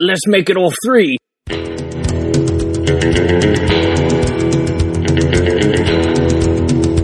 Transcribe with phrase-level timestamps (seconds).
[0.00, 1.18] let's make it all three.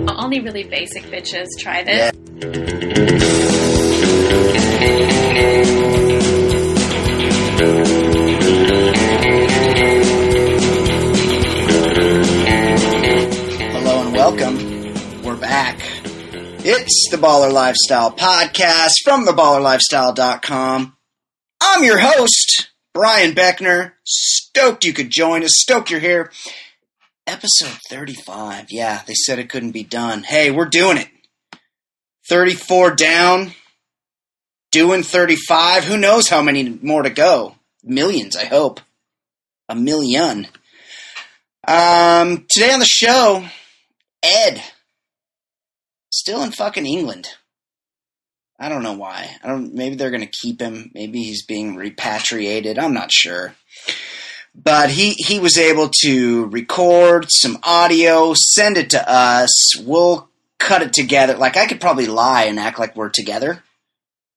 [0.08, 2.11] Only really basic bitches try this.
[13.73, 15.23] Hello and welcome.
[15.23, 15.79] We're back.
[16.69, 20.97] It's the Baller Lifestyle Podcast from theballerlifestyle.com.
[21.61, 23.93] I'm your host, Brian Beckner.
[24.05, 25.50] Stoked you could join us.
[25.57, 26.32] Stoked you're here.
[27.27, 28.68] Episode 35.
[28.71, 30.23] Yeah, they said it couldn't be done.
[30.23, 31.09] Hey, we're doing it.
[32.31, 33.53] 34 down.
[34.73, 35.84] Doing 35.
[35.84, 37.56] Who knows how many more to go?
[37.84, 38.81] Millions, I hope.
[39.69, 40.47] A million.
[41.69, 43.45] Um, today on the show,
[44.23, 44.62] Ed.
[46.11, 47.28] Still in fucking England.
[48.59, 49.37] I don't know why.
[49.42, 50.91] I don't maybe they're gonna keep him.
[50.95, 52.79] Maybe he's being repatriated.
[52.79, 53.55] I'm not sure.
[54.55, 59.77] But he, he was able to record some audio, send it to us.
[59.77, 61.37] We'll cut it together.
[61.37, 63.63] Like I could probably lie and act like we're together.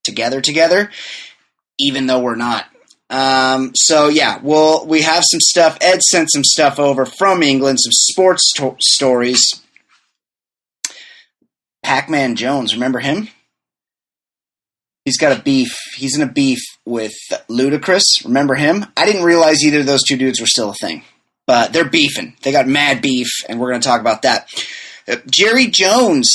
[0.03, 0.91] Together together.
[1.79, 2.65] Even though we're not.
[3.09, 5.77] Um, so yeah, well, we have some stuff.
[5.79, 9.61] Ed sent some stuff over from England, some sports to- stories.
[11.81, 13.29] Pac-Man Jones, remember him?
[15.09, 15.75] He's got a beef.
[15.95, 17.15] He's in a beef with
[17.49, 18.03] Ludacris.
[18.25, 18.85] Remember him?
[18.95, 21.03] I didn't realize either of those two dudes were still a thing,
[21.47, 22.35] but they're beefing.
[22.43, 24.47] They got mad beef, and we're going to talk about that.
[25.07, 26.29] Uh, Jerry Jones,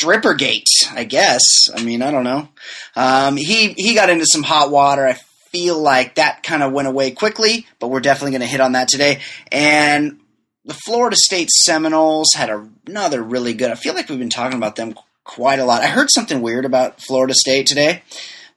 [0.00, 0.62] Strippergate,
[0.92, 1.42] I guess.
[1.74, 2.50] I mean, I don't know.
[2.94, 5.04] Um, he he got into some hot water.
[5.04, 5.18] I
[5.50, 8.72] feel like that kind of went away quickly, but we're definitely going to hit on
[8.72, 9.22] that today.
[9.50, 10.20] And
[10.64, 12.48] the Florida State Seminoles had
[12.86, 13.72] another really good.
[13.72, 15.82] I feel like we've been talking about them quite a lot.
[15.82, 18.02] I heard something weird about Florida State today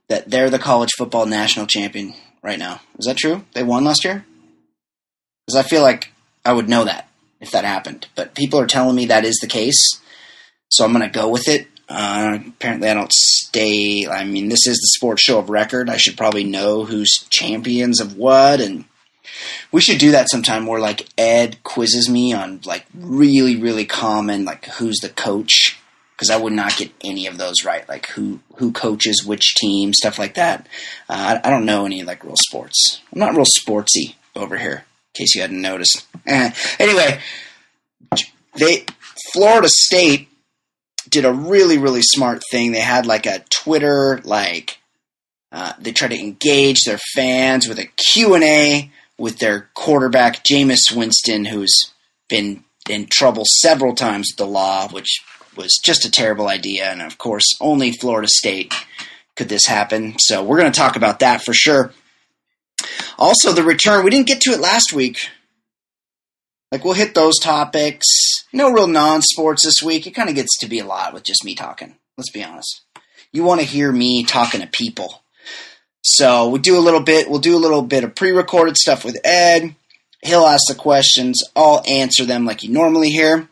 [0.09, 2.81] that they're the college football national champion right now.
[2.97, 3.43] Is that true?
[3.53, 4.25] They won last year?
[5.45, 6.11] Because I feel like
[6.45, 9.47] I would know that if that happened, but people are telling me that is the
[9.47, 9.99] case,
[10.69, 11.67] so I'm going to go with it.
[11.89, 14.07] Uh, apparently, I don't stay.
[14.07, 15.89] I mean, this is the sports show of record.
[15.89, 18.85] I should probably know who's champions of what, and
[19.71, 20.65] we should do that sometime.
[20.65, 25.77] Where like Ed quizzes me on like really, really common like who's the coach
[26.15, 27.87] because I would not get any of those right.
[27.87, 30.67] Like who who coaches which team, stuff like that.
[31.09, 33.01] Uh, I, I don't know any like real sports.
[33.11, 34.85] I'm not real sportsy over here.
[35.15, 36.05] In case you hadn't noticed.
[36.25, 36.51] Eh.
[36.79, 37.19] Anyway,
[38.55, 38.85] they
[39.33, 40.29] Florida State
[41.09, 42.71] did a really really smart thing.
[42.71, 44.79] They had like a Twitter like
[45.51, 50.43] uh, they tried to engage their fans with a Q and A with their quarterback
[50.43, 51.91] Jameis Winston, who's
[52.27, 55.21] been in trouble several times with the law, which
[55.55, 56.85] was just a terrible idea.
[56.85, 58.73] And of course, only Florida State
[59.35, 60.15] could this happen.
[60.19, 61.93] So we're going to talk about that for sure.
[63.17, 64.03] Also, the return.
[64.03, 65.29] We didn't get to it last week.
[66.71, 68.05] Like we'll hit those topics.
[68.51, 70.07] No real non-sports this week.
[70.07, 71.95] It kind of gets to be a lot with just me talking.
[72.17, 72.81] Let's be honest.
[73.31, 75.21] You want to hear me talking to people.
[76.01, 77.29] So we do a little bit.
[77.29, 79.75] We'll do a little bit of pre-recorded stuff with Ed.
[80.23, 81.41] He'll ask the questions.
[81.55, 83.47] I'll answer them like you normally hear,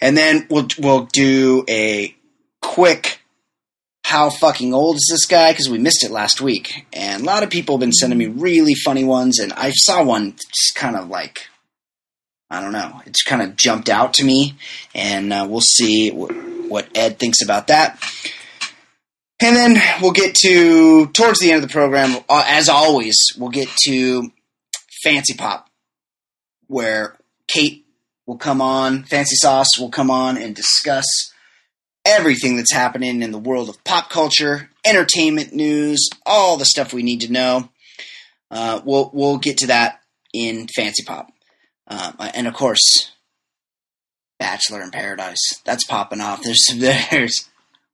[0.00, 2.14] and then we'll we'll do a
[2.60, 3.20] quick
[4.04, 5.52] how fucking old is this guy?
[5.52, 8.26] Because we missed it last week, and a lot of people have been sending me
[8.26, 11.46] really funny ones, and I saw one just kind of like
[12.50, 13.00] I don't know.
[13.06, 14.56] It's kind of jumped out to me,
[14.94, 18.02] and uh, we'll see wh- what Ed thinks about that.
[19.42, 22.22] And then we'll get to towards the end of the program.
[22.28, 24.32] Uh, as always, we'll get to
[25.04, 25.70] Fancy Pop,
[26.66, 27.86] where Kate
[28.30, 31.04] will come on, Fancy Sauce will come on and discuss
[32.04, 37.02] everything that's happening in the world of pop culture, entertainment news, all the stuff we
[37.02, 37.68] need to know.
[38.48, 40.00] Uh, we'll we'll get to that
[40.32, 41.32] in Fancy Pop,
[41.88, 43.10] um, and of course,
[44.38, 45.60] Bachelor in Paradise.
[45.64, 46.44] That's popping off.
[46.44, 46.68] There's
[47.10, 47.48] there's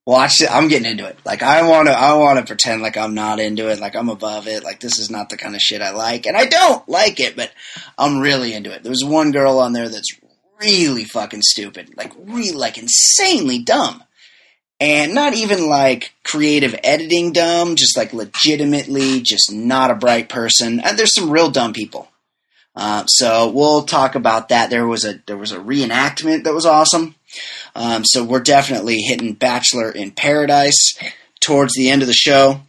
[0.05, 0.51] watch it.
[0.51, 1.19] I'm getting into it.
[1.25, 4.11] Like I want to, I want to pretend like I'm not into it, like I'm
[4.11, 4.65] above it.
[4.65, 7.37] Like this is not the kind of shit I like, and I don't like it,
[7.37, 7.53] but
[7.97, 8.83] I'm really into it.
[8.83, 10.11] There's one girl on there that's
[10.61, 14.03] really fucking stupid, like really, like insanely dumb,
[14.81, 20.81] and not even like creative editing dumb, just like legitimately just not a bright person.
[20.81, 22.09] And there's some real dumb people.
[22.75, 24.69] Uh, so we'll talk about that.
[24.69, 27.15] There was a there was a reenactment that was awesome.
[27.75, 30.99] Um, so we're definitely hitting Bachelor in Paradise
[31.41, 32.61] towards the end of the show.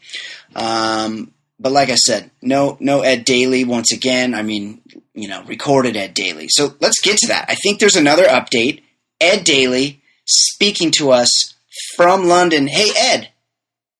[0.56, 4.34] Um, but like I said, no no Ed Daly once again.
[4.34, 4.82] I mean,
[5.18, 6.48] you know, recorded Ed Daly.
[6.48, 7.46] So let's get to that.
[7.50, 8.84] I think there's another update.
[9.20, 11.56] Ed Daly speaking to us
[11.96, 12.68] from London.
[12.68, 13.30] Hey Ed,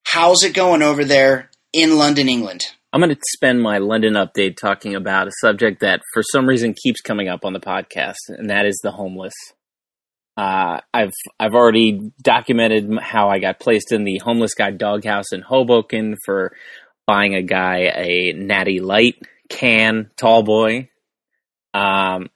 [0.06, 2.62] how's it going over there in London, England?
[2.94, 6.74] I'm going to spend my London update talking about a subject that for some reason
[6.74, 9.34] keeps coming up on the podcast, and that is the homeless.
[10.38, 15.42] Uh, I've I've already documented how I got placed in the homeless guy doghouse in
[15.42, 16.56] Hoboken for
[17.08, 19.16] buying a guy a Natty Light
[19.50, 20.90] can, tall boy.
[21.74, 22.30] Um,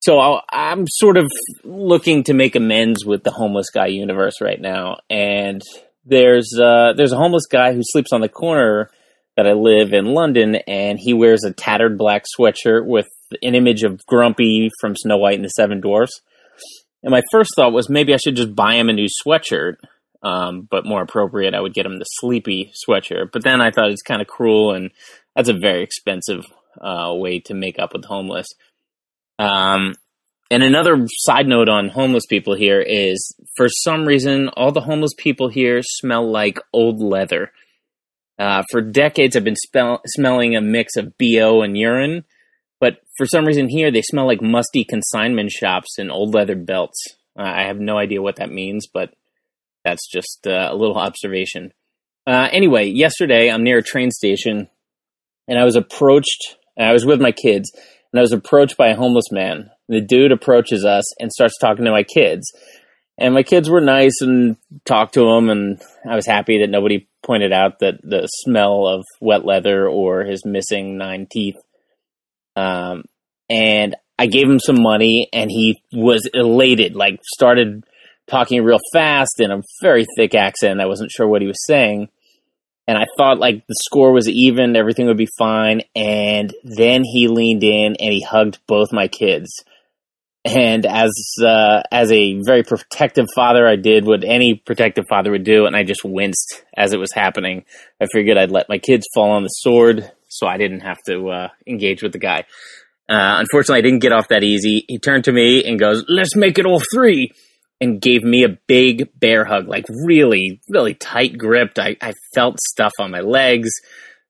[0.00, 1.30] so i am sort of
[1.62, 5.62] looking to make amends with the homeless guy universe right now, and
[6.04, 8.90] there's uh, there's a homeless guy who sleeps on the corner
[9.36, 13.08] that I live in London, and he wears a tattered black sweatshirt with
[13.42, 16.20] an image of Grumpy from Snow White and the Seven Dwarfs.
[17.02, 19.76] And my first thought was maybe I should just buy him a new sweatshirt,
[20.22, 23.30] um, but more appropriate, I would get him the Sleepy sweatshirt.
[23.32, 24.90] But then I thought it's kind of cruel, and
[25.34, 26.44] that's a very expensive
[26.80, 28.46] uh, way to make up with homeless.
[29.38, 29.94] Um,
[30.50, 35.12] and another side note on homeless people here is for some reason, all the homeless
[35.16, 37.52] people here smell like old leather.
[38.38, 42.24] Uh, for decades, I've been spell- smelling a mix of BO and urine,
[42.80, 47.02] but for some reason here, they smell like musty consignment shops and old leather belts.
[47.38, 49.14] Uh, I have no idea what that means, but
[49.84, 51.72] that's just uh, a little observation.
[52.26, 54.68] Uh, anyway, yesterday I'm near a train station
[55.48, 57.70] and I was approached, I was with my kids,
[58.12, 59.70] and I was approached by a homeless man.
[59.88, 62.50] The dude approaches us and starts talking to my kids.
[63.18, 67.08] And my kids were nice and talked to him, and I was happy that nobody
[67.24, 71.56] pointed out that the smell of wet leather or his missing nine teeth.
[72.56, 73.04] Um,
[73.48, 77.84] and I gave him some money, and he was elated, like started
[78.26, 80.80] talking real fast in a very thick accent.
[80.80, 82.08] I wasn't sure what he was saying
[82.88, 85.82] and I thought like the score was even, everything would be fine.
[85.94, 89.50] And then he leaned in and he hugged both my kids.
[90.44, 95.44] And as uh, as a very protective father, I did what any protective father would
[95.44, 97.64] do, and I just winced as it was happening.
[98.00, 101.28] I figured I'd let my kids fall on the sword, so I didn't have to
[101.28, 102.40] uh, engage with the guy.
[103.08, 104.84] Uh, unfortunately, I didn't get off that easy.
[104.88, 107.30] He turned to me and goes, "Let's make it all three
[107.82, 111.80] and gave me a big bear hug, like really, really tight gripped.
[111.80, 113.70] I, I felt stuff on my legs.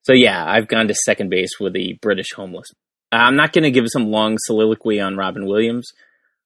[0.04, 2.68] So yeah, I've gone to second base with the British homeless.
[3.12, 5.92] I'm not going to give some long soliloquy on Robin Williams,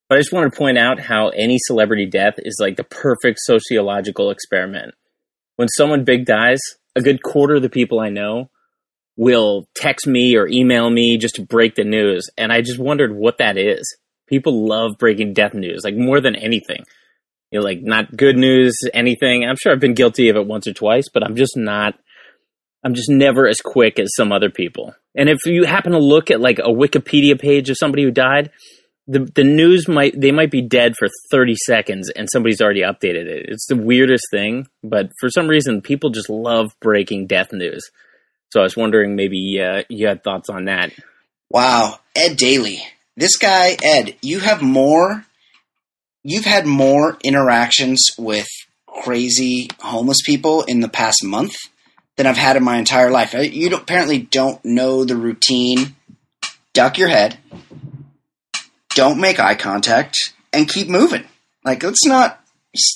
[0.09, 3.39] but I just want to point out how any celebrity death is like the perfect
[3.41, 4.93] sociological experiment.
[5.55, 6.59] When someone big dies,
[6.97, 8.51] a good quarter of the people I know
[9.17, 12.29] will text me or email me just to break the news.
[12.37, 13.97] And I just wondered what that is.
[14.27, 16.83] People love breaking death news, like more than anything.
[17.51, 19.45] You know, like not good news, anything.
[19.45, 21.95] I'm sure I've been guilty of it once or twice, but I'm just not.
[22.85, 24.95] I'm just never as quick as some other people.
[25.17, 28.51] And if you happen to look at like a Wikipedia page of somebody who died,
[29.07, 33.27] the the news might they might be dead for 30 seconds and somebody's already updated
[33.27, 33.47] it.
[33.49, 37.89] It's the weirdest thing, but for some reason people just love breaking death news.
[38.53, 40.93] So I was wondering maybe uh, you had thoughts on that.
[41.51, 42.83] Wow, Ed Daly
[43.17, 45.26] this guy Ed, you have more.
[46.29, 48.49] You've had more interactions with
[48.89, 51.55] crazy homeless people in the past month
[52.17, 53.33] than I've had in my entire life.
[53.33, 55.95] You don't, apparently don't know the routine.
[56.73, 57.39] Duck your head.
[58.97, 61.23] Don't make eye contact and keep moving.
[61.65, 62.41] Like let's not.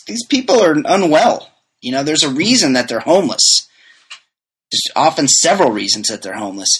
[0.09, 1.53] These people are unwell.
[1.81, 3.69] You know, there's a reason that they're homeless.
[4.71, 6.71] There's often several reasons that they're homeless.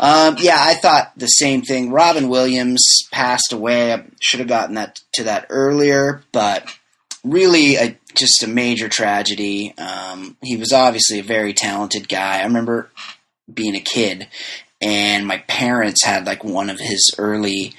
[0.00, 1.92] Um, yeah, I thought the same thing.
[1.92, 3.92] Robin Williams passed away.
[3.94, 6.64] I should have gotten that to that earlier, but
[7.24, 9.74] really a, just a major tragedy.
[9.78, 12.40] Um, he was obviously a very talented guy.
[12.40, 12.90] I remember
[13.52, 14.28] being a kid,
[14.80, 17.74] and my parents had like one of his early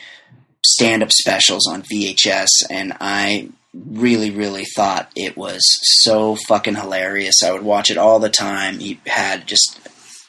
[0.64, 7.44] stand-up specials on VHS, and I really, really thought it was so fucking hilarious.
[7.44, 8.80] I would watch it all the time.
[8.80, 9.80] He had just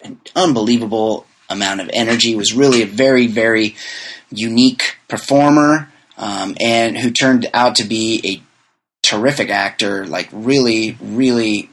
[0.03, 2.35] an unbelievable amount of energy.
[2.35, 3.75] Was really a very, very
[4.31, 10.07] unique performer, um, and who turned out to be a terrific actor.
[10.07, 11.69] Like really, really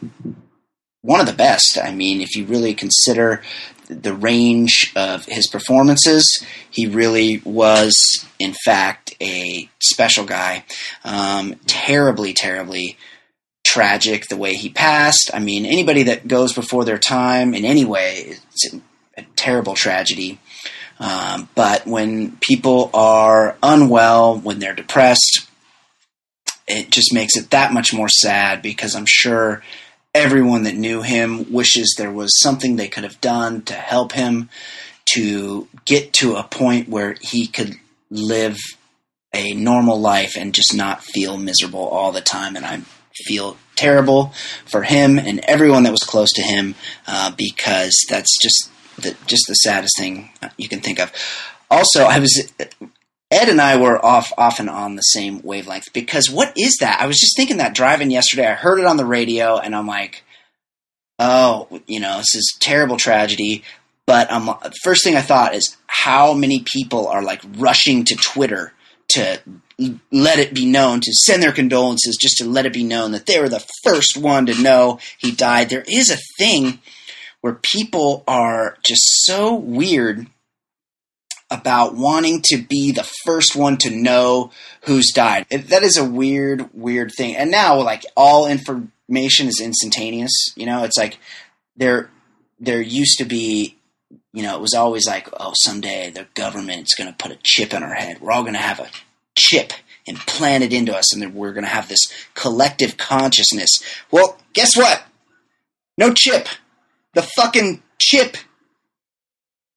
[1.02, 1.78] one of the best.
[1.82, 3.42] I mean, if you really consider
[3.89, 7.96] the range of his performances, he really was,
[8.38, 10.63] in fact, a special guy.
[11.03, 12.98] Um, terribly, terribly
[13.65, 15.31] tragic the way he passed.
[15.34, 18.81] I mean, anybody that goes before their time in any way, it's a,
[19.36, 20.39] terrible tragedy.
[21.00, 25.46] Um, but when people are unwell, when they're depressed,
[26.67, 29.62] it just makes it that much more sad because I'm sure
[30.13, 34.50] everyone that knew him wishes there was something they could have done to help him
[35.13, 37.75] to get to a point where he could
[38.10, 38.58] live
[39.34, 42.56] a normal life and just not feel miserable all the time.
[42.56, 42.82] And I
[43.25, 44.34] feel terrible
[44.66, 46.75] for him and everyone that was close to him
[47.08, 51.12] uh, because that's just the, just the saddest thing you can think of.
[51.70, 52.51] Also, I was
[53.32, 57.00] Ed and I were off often on the same wavelength because what is that?
[57.00, 58.48] I was just thinking that driving yesterday.
[58.48, 60.24] I heard it on the radio, and I'm like,
[61.20, 63.64] oh, you know, this is terrible tragedy.
[64.08, 68.74] But um, first thing I thought is how many people are like rushing to Twitter
[69.10, 69.40] to
[70.12, 73.28] let it be known, to send their condolences, just to let it be known that
[73.28, 75.70] they were the first one to know he died.
[75.70, 76.80] There is a thing
[77.42, 80.28] where people are just so weird
[81.50, 84.51] about wanting to be the first one to know
[84.84, 85.48] who's died.
[85.50, 87.36] That is a weird, weird thing.
[87.36, 90.32] And now, like, all information is instantaneous.
[90.56, 91.18] You know, it's like
[91.75, 92.10] there,
[92.60, 93.77] there used to be,
[94.32, 97.74] you know, it was always like, oh, someday the government's going to put a chip
[97.74, 98.22] in our head.
[98.22, 98.89] We're all going to have a
[99.36, 99.74] chip
[100.06, 103.70] implanted into us, and then we're going to have this collective consciousness.
[104.12, 105.03] Well, guess what?
[105.98, 106.48] No chip.
[107.13, 108.38] The fucking chip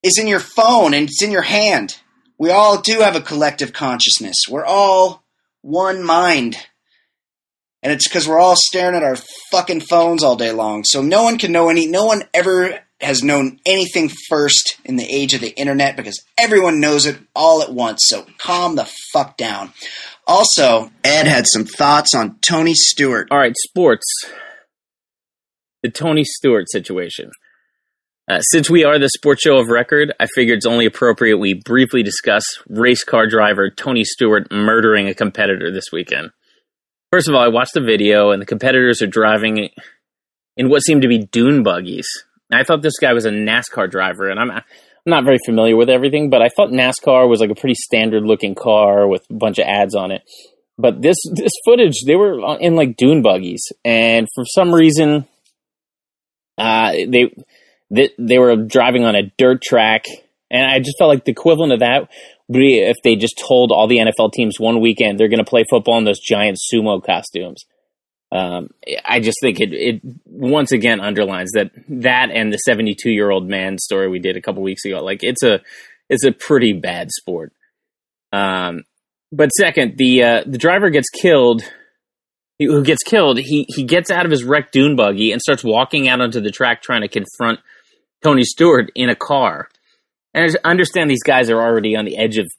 [0.02, 1.96] is in your phone and it's in your hand.
[2.38, 4.36] We all do have a collective consciousness.
[4.48, 5.22] We're all
[5.60, 6.56] one mind.
[7.82, 9.16] And it's because we're all staring at our
[9.50, 10.84] fucking phones all day long.
[10.84, 15.04] So no one can know any, no one ever has known anything first in the
[15.04, 18.00] age of the internet because everyone knows it all at once.
[18.04, 19.72] So calm the fuck down.
[20.26, 23.28] Also, Ed had some thoughts on Tony Stewart.
[23.30, 24.06] All right, sports.
[25.82, 27.32] The Tony Stewart situation.
[28.32, 31.52] Uh, since we are the sports show of record, I figured it's only appropriate we
[31.52, 36.30] briefly discuss race car driver Tony Stewart murdering a competitor this weekend.
[37.10, 39.68] First of all, I watched the video, and the competitors are driving
[40.56, 42.08] in what seemed to be dune buggies.
[42.50, 44.62] I thought this guy was a NASCAR driver, and I'm, I'm
[45.04, 48.54] not very familiar with everything, but I thought NASCAR was like a pretty standard looking
[48.54, 50.22] car with a bunch of ads on it.
[50.78, 55.26] But this this footage, they were in like dune buggies, and for some reason,
[56.56, 57.30] uh, they
[57.92, 60.06] they, they were driving on a dirt track,
[60.50, 62.08] and I just felt like the equivalent of that
[62.48, 65.44] would be if they just told all the NFL teams one weekend they're going to
[65.44, 67.64] play football in those giant sumo costumes.
[68.32, 68.70] Um,
[69.04, 73.46] I just think it, it once again underlines that that and the 72 year old
[73.46, 75.04] man story we did a couple weeks ago.
[75.04, 75.60] Like it's a
[76.08, 77.52] it's a pretty bad sport.
[78.32, 78.84] Um,
[79.30, 81.62] but second, the uh, the driver gets killed.
[82.58, 83.38] Who gets killed?
[83.38, 86.50] He he gets out of his wrecked dune buggy and starts walking out onto the
[86.50, 87.60] track trying to confront
[88.22, 89.68] Tony Stewart in a car.
[90.34, 92.50] And I understand these guys are already on the edge of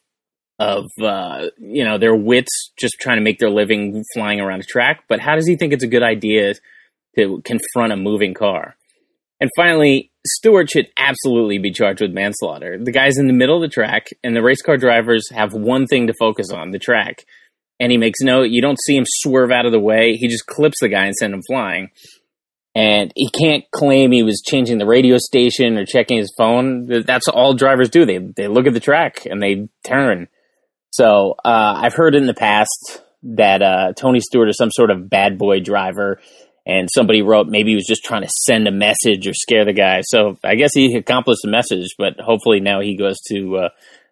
[0.60, 4.66] of uh, you know their wits, just trying to make their living flying around a
[4.66, 5.04] track.
[5.10, 6.54] But how does he think it's a good idea
[7.18, 8.76] to confront a moving car?
[9.40, 12.78] And finally, Stewart should absolutely be charged with manslaughter.
[12.82, 15.88] The guy's in the middle of the track, and the race car drivers have one
[15.88, 17.26] thing to focus on: the track.
[17.80, 18.44] And he makes no.
[18.44, 20.16] You don't see him swerve out of the way.
[20.16, 21.90] He just clips the guy and send him flying
[22.76, 26.88] and he can't claim he was changing the radio station or checking his phone.
[27.06, 28.06] That's all drivers do.
[28.06, 30.28] They they look at the track and they turn.
[30.92, 35.10] So uh, I've heard in the past that uh, Tony Stewart is some sort of
[35.10, 36.20] bad boy driver,
[36.66, 39.74] and somebody wrote maybe he was just trying to send a message or scare the
[39.74, 40.02] guy.
[40.02, 43.70] So I guess he accomplished the message, but hopefully now he goes to uh,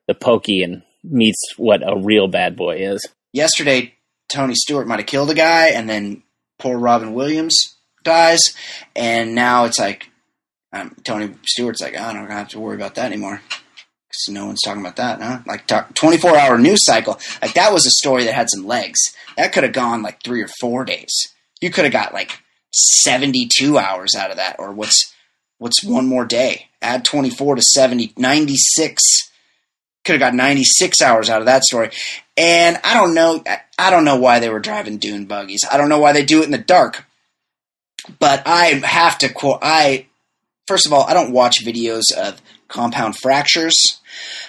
[0.08, 3.08] the pokey and meets what a real bad boy is.
[3.34, 3.96] Yesterday,
[4.32, 6.24] Tony Stewart might have killed a guy, and then
[6.60, 8.41] poor Robin Williams dies,
[8.96, 10.12] and now it's like
[10.74, 13.41] um, Tony Stewart's like, oh, I don't have to worry about that anymore.
[13.48, 15.39] Because no one's talking about that, huh?
[15.46, 17.20] Like, 24 hour news cycle.
[17.41, 19.00] Like, that was a story that had some legs.
[19.38, 21.13] That could have gone like three or four days.
[21.62, 22.39] You could have got like
[22.72, 25.13] 72 hours out of that, or what's
[25.58, 26.70] what's one more day?
[26.81, 29.03] Add 24 to 70, 96.
[30.03, 31.91] Could have got 96 hours out of that story.
[32.36, 33.43] And I don't know,
[33.77, 35.63] I don't know why they were driving dune buggies.
[35.72, 37.05] I don't know why they do it in the dark.
[38.20, 39.60] But I have to quote.
[39.62, 40.08] I
[40.67, 44.00] first of all, I don't watch videos of compound fractures.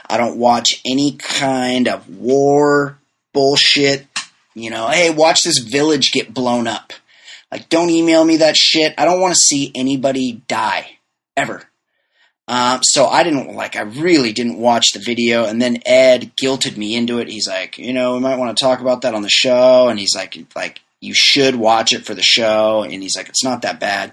[0.09, 2.99] I don't watch any kind of war
[3.33, 4.07] bullshit.
[4.55, 6.93] You know, hey, watch this village get blown up.
[7.51, 8.95] Like, don't email me that shit.
[8.97, 10.99] I don't want to see anybody die
[11.37, 11.63] ever.
[12.49, 13.77] Um, so I didn't like.
[13.77, 17.29] I really didn't watch the video, and then Ed guilted me into it.
[17.29, 19.99] He's like, you know, we might want to talk about that on the show, and
[19.99, 22.83] he's like, like you should watch it for the show.
[22.83, 24.13] And he's like, it's not that bad.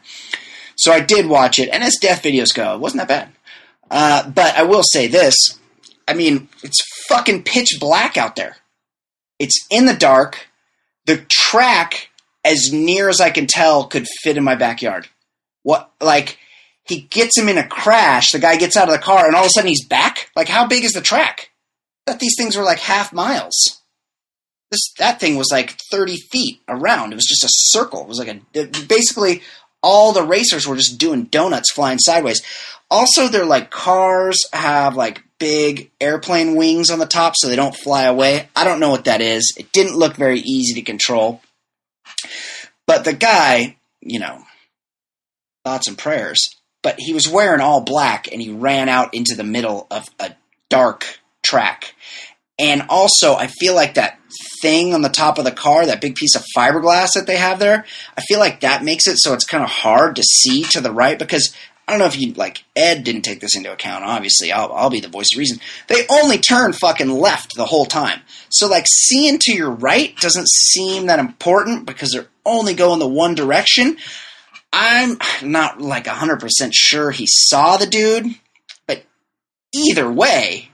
[0.76, 3.30] So I did watch it, and as death videos go, it wasn't that bad.
[3.92, 5.60] Uh, but I will say this
[6.08, 8.56] I mean, it's fucking pitch black out there.
[9.38, 10.48] It's in the dark.
[11.06, 12.10] The track,
[12.44, 15.08] as near as I can tell, could fit in my backyard.
[15.62, 16.40] What, like,
[16.84, 18.32] he gets him in a crash.
[18.32, 20.32] The guy gets out of the car, and all of a sudden he's back.
[20.36, 21.52] Like, how big is the track?
[22.08, 23.79] I thought these things were like half miles.
[24.72, 27.12] This that thing was like 30 feet around.
[27.12, 28.02] It was just a circle.
[28.02, 29.42] It was like a basically
[29.82, 32.42] all the racers were just doing donuts flying sideways.
[32.92, 37.76] Also, their like cars have like big airplane wings on the top so they don't
[37.76, 38.50] fly away.
[38.56, 39.54] I don't know what that is.
[39.58, 41.42] It didn't look very easy to control.
[42.86, 44.44] But the guy, you know,
[45.64, 46.56] thoughts and prayers.
[46.82, 50.34] But he was wearing all black and he ran out into the middle of a
[50.70, 51.94] dark track.
[52.58, 54.19] And also, I feel like that
[54.62, 57.60] thing on the top of the car, that big piece of fiberglass that they have
[57.60, 57.86] there,
[58.18, 60.92] I feel like that makes it so it's kind of hard to see to the
[60.92, 61.54] right because
[61.90, 64.04] I don't know if you like Ed didn't take this into account.
[64.04, 65.60] Obviously, I'll, I'll be the voice of reason.
[65.88, 70.48] They only turn fucking left the whole time, so like seeing to your right doesn't
[70.48, 73.98] seem that important because they're only going the one direction.
[74.72, 78.36] I'm not like hundred percent sure he saw the dude,
[78.86, 79.02] but
[79.74, 80.69] either way,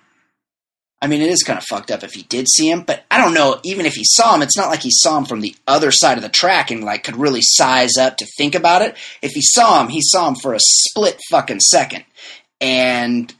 [1.05, 3.19] I mean, it is kind of fucked up if he did see him, but I
[3.19, 3.59] don't know.
[3.61, 6.17] Even if he saw him, it's not like he saw him from the other side
[6.17, 8.97] of the track and like could really size up to think about it.
[9.21, 12.05] If he saw him, he saw him for a split fucking second,
[12.59, 13.31] and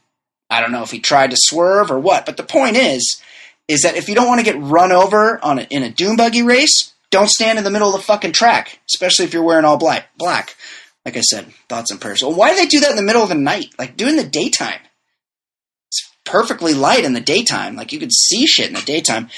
[0.47, 2.27] I don't know if he tried to swerve or what.
[2.27, 3.19] But the point is,
[3.67, 6.17] is that if you don't want to get run over on a, in a dune
[6.17, 9.65] buggy race, don't stand in the middle of the fucking track, especially if you're wearing
[9.65, 10.15] all black.
[10.19, 10.55] Black,
[11.03, 12.21] like I said, thoughts and prayers.
[12.21, 13.73] Well, why do they do that in the middle of the night?
[13.79, 14.81] Like do in the daytime
[16.25, 17.75] perfectly light in the daytime.
[17.75, 19.29] Like you could see shit in the daytime.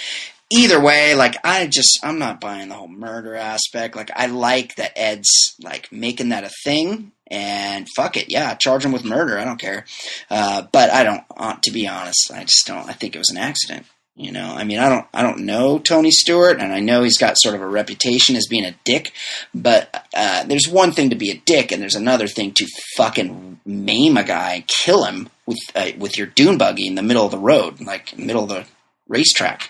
[0.50, 3.96] Either way, like I just I'm not buying the whole murder aspect.
[3.96, 8.86] Like I like that Ed's like making that a thing and fuck it, yeah, charge
[8.86, 9.38] him with murder.
[9.38, 9.86] I don't care.
[10.29, 11.24] Uh, but I don't.
[11.36, 12.89] Uh, to be honest, I just don't.
[12.89, 13.86] I think it was an accident.
[14.18, 17.20] You know, I mean, I don't, I don't know Tony Stewart, and I know he's
[17.20, 19.14] got sort of a reputation as being a dick.
[19.54, 23.60] But uh, there's one thing to be a dick, and there's another thing to fucking
[23.64, 27.32] maim a guy kill him with uh, with your dune buggy in the middle of
[27.32, 28.66] the road, like middle of the
[29.08, 29.70] racetrack.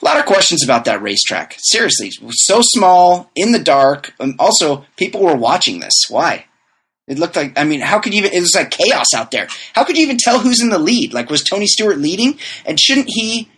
[0.00, 1.56] A lot of questions about that racetrack.
[1.58, 4.14] Seriously, so small in the dark.
[4.18, 5.94] And also, people were watching this.
[6.08, 6.46] Why?
[7.06, 8.32] It looked like I mean, how could you even?
[8.32, 9.48] It was like chaos out there.
[9.74, 11.12] How could you even tell who's in the lead?
[11.12, 12.38] Like, was Tony Stewart leading?
[12.64, 13.50] And shouldn't he?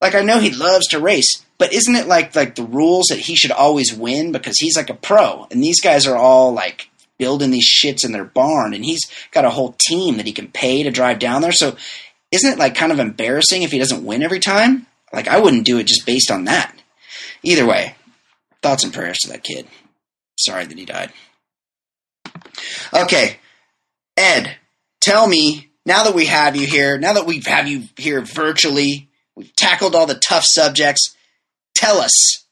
[0.00, 3.20] Like, I know he loves to race, but isn't it like like the rules that
[3.20, 6.88] he should always win because he's like a pro, and these guys are all like
[7.18, 10.48] building these shits in their barn, and he's got a whole team that he can
[10.48, 11.52] pay to drive down there.
[11.52, 11.76] So,
[12.32, 14.86] isn't it like kind of embarrassing if he doesn't win every time?
[15.12, 16.74] Like, I wouldn't do it just based on that.
[17.42, 17.94] Either way,
[18.62, 19.66] thoughts and prayers to that kid.
[20.36, 21.12] Sorry that he died.
[22.94, 23.38] Okay,
[24.16, 24.56] Ed,
[25.00, 29.08] tell me now that we have you here, now that we have you here virtually,
[29.34, 31.16] we've tackled all the tough subjects.
[31.74, 32.44] Tell us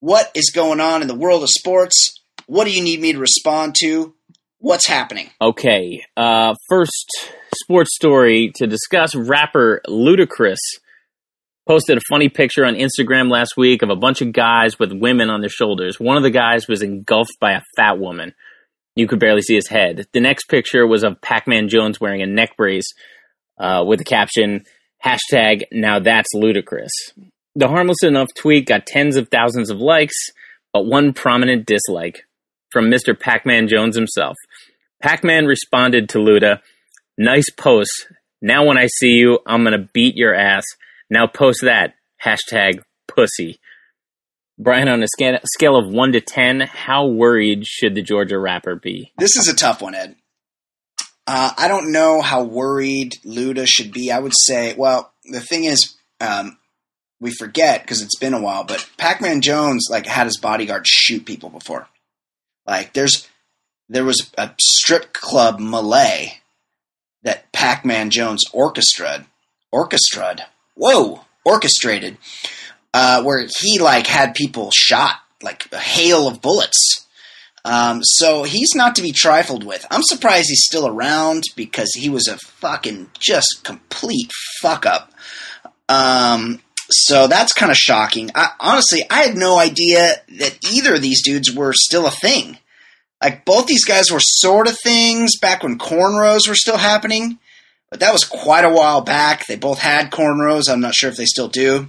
[0.00, 2.18] what is going on in the world of sports.
[2.46, 4.14] What do you need me to respond to?
[4.58, 5.30] What's happening?
[5.40, 10.58] Okay, uh, first sports story to discuss rapper Ludacris
[11.66, 15.30] posted a funny picture on Instagram last week of a bunch of guys with women
[15.30, 15.98] on their shoulders.
[15.98, 18.34] One of the guys was engulfed by a fat woman.
[18.96, 20.06] You could barely see his head.
[20.12, 22.86] The next picture was of Pac Man Jones wearing a neck brace
[23.58, 24.64] uh, with the caption,
[25.04, 26.92] hashtag, now that's ludicrous.
[27.54, 30.30] The harmless enough tweet got tens of thousands of likes,
[30.72, 32.24] but one prominent dislike
[32.72, 33.18] from Mr.
[33.18, 34.36] Pac Man Jones himself.
[35.02, 36.60] Pac Man responded to Luda,
[37.16, 38.08] nice post.
[38.42, 40.64] Now when I see you, I'm going to beat your ass.
[41.10, 41.94] Now post that.
[42.24, 43.60] Hashtag pussy.
[44.58, 49.12] Brian, on a scale of 1 to 10, how worried should the Georgia rapper be?
[49.18, 50.16] This is a tough one, Ed.
[51.26, 54.12] Uh, I don't know how worried Luda should be.
[54.12, 56.58] I would say, well, the thing is, um,
[57.20, 61.24] we forget because it's been a while, but Pac-Man Jones like had his bodyguard shoot
[61.24, 61.88] people before.
[62.66, 63.28] Like there's
[63.88, 66.40] there was a strip club melee
[67.22, 69.26] that Pac-Man Jones orchestrated,
[69.72, 72.18] orchestrated, whoa, orchestrated,
[72.94, 77.06] uh, where he like had people shot like a hail of bullets.
[77.66, 79.84] Um, so he's not to be trifled with.
[79.90, 84.30] I'm surprised he's still around because he was a fucking just complete
[84.60, 85.12] fuck up.
[85.88, 88.30] Um, so that's kind of shocking.
[88.34, 92.58] I, honestly, I had no idea that either of these dudes were still a thing.
[93.22, 97.38] Like both these guys were sort of things back when cornrows were still happening,
[97.90, 99.46] but that was quite a while back.
[99.46, 100.70] They both had cornrows.
[100.70, 101.88] I'm not sure if they still do.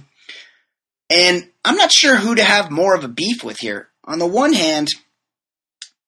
[1.08, 3.88] And I'm not sure who to have more of a beef with here.
[4.04, 4.88] On the one hand,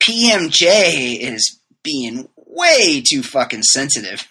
[0.02, 4.26] PMJ is being way too fucking sensitive.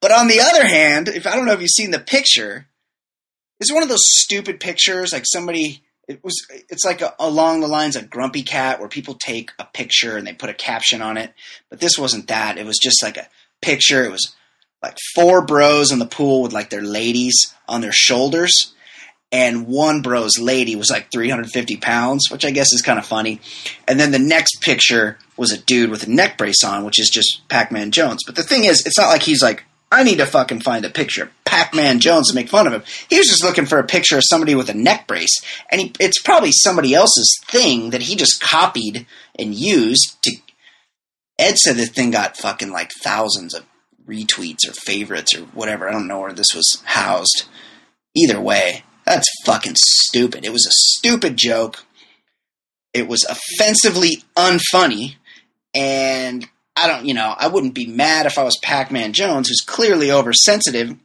[0.00, 2.68] But on the other hand, if I don't know if you've seen the picture,
[3.60, 7.66] it's one of those stupid pictures like somebody it was it's like a, along the
[7.66, 11.16] lines of grumpy cat where people take a picture and they put a caption on
[11.16, 11.34] it
[11.68, 13.28] but this wasn't that it was just like a
[13.60, 14.34] picture it was
[14.82, 18.74] like four bros in the pool with like their ladies on their shoulders
[19.30, 23.40] and one bro's lady was like 350 pounds, which I guess is kind of funny.
[23.86, 27.10] And then the next picture was a dude with a neck brace on, which is
[27.10, 28.22] just Pac Man Jones.
[28.24, 30.90] But the thing is, it's not like he's like, I need to fucking find a
[30.90, 32.82] picture of Pac Man Jones to make fun of him.
[33.08, 35.40] He was just looking for a picture of somebody with a neck brace.
[35.70, 39.06] And he, it's probably somebody else's thing that he just copied
[39.38, 40.36] and used to.
[41.38, 43.64] Ed said the thing got fucking like thousands of
[44.06, 45.88] retweets or favorites or whatever.
[45.88, 47.44] I don't know where this was housed.
[48.14, 50.44] Either way, that's fucking stupid.
[50.44, 51.84] It was a stupid joke.
[52.92, 55.16] It was offensively unfunny.
[55.74, 59.48] And I don't, you know, I wouldn't be mad if I was Pac Man Jones,
[59.48, 60.96] who's clearly oversensitive.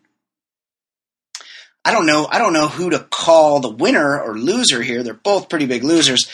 [1.86, 2.28] I don't know.
[2.30, 5.04] I don't know who to call the winner or loser here.
[5.04, 6.30] They're both pretty big losers.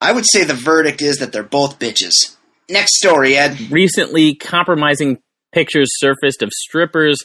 [0.00, 2.36] I would say the verdict is that they're both bitches.
[2.68, 3.70] Next story, Ed.
[3.70, 5.18] Recently, compromising
[5.52, 7.18] pictures surfaced of strippers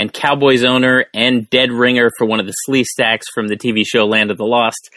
[0.00, 4.06] and Cowboys owner and dead ringer for one of the Sleestaks from the TV show
[4.06, 4.88] Land of the Lost,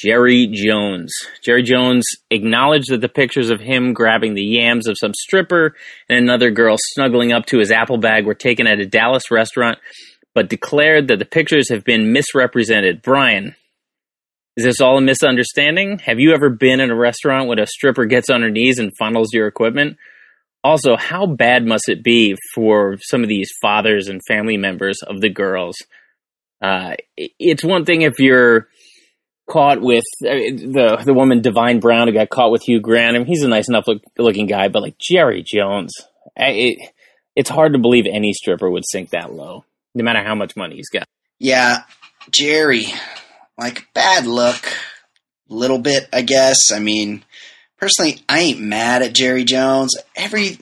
[0.00, 1.12] Jerry Jones.
[1.40, 5.76] Jerry Jones acknowledged that the pictures of him grabbing the yams of some stripper
[6.08, 9.78] and another girl snuggling up to his apple bag were taken at a Dallas restaurant,
[10.34, 13.02] but declared that the pictures have been misrepresented.
[13.02, 13.54] Brian,
[14.56, 16.00] is this all a misunderstanding?
[16.00, 18.90] Have you ever been in a restaurant when a stripper gets on her knees and
[18.98, 19.96] funnels your equipment?
[20.62, 25.20] Also, how bad must it be for some of these fathers and family members of
[25.20, 25.76] the girls?
[26.60, 28.68] Uh, it's one thing if you're
[29.50, 33.16] caught with the the woman Divine Brown who got caught with Hugh Grant.
[33.16, 35.92] I mean, he's a nice enough look, looking guy, but like Jerry Jones,
[36.36, 36.78] it,
[37.34, 40.76] it's hard to believe any stripper would sink that low, no matter how much money
[40.76, 41.04] he's got.
[41.38, 41.84] Yeah,
[42.30, 42.86] Jerry,
[43.58, 44.62] like bad look,
[45.48, 46.70] little bit, I guess.
[46.72, 47.24] I mean,
[47.80, 49.96] personally, I ain't mad at Jerry Jones.
[50.14, 50.58] Every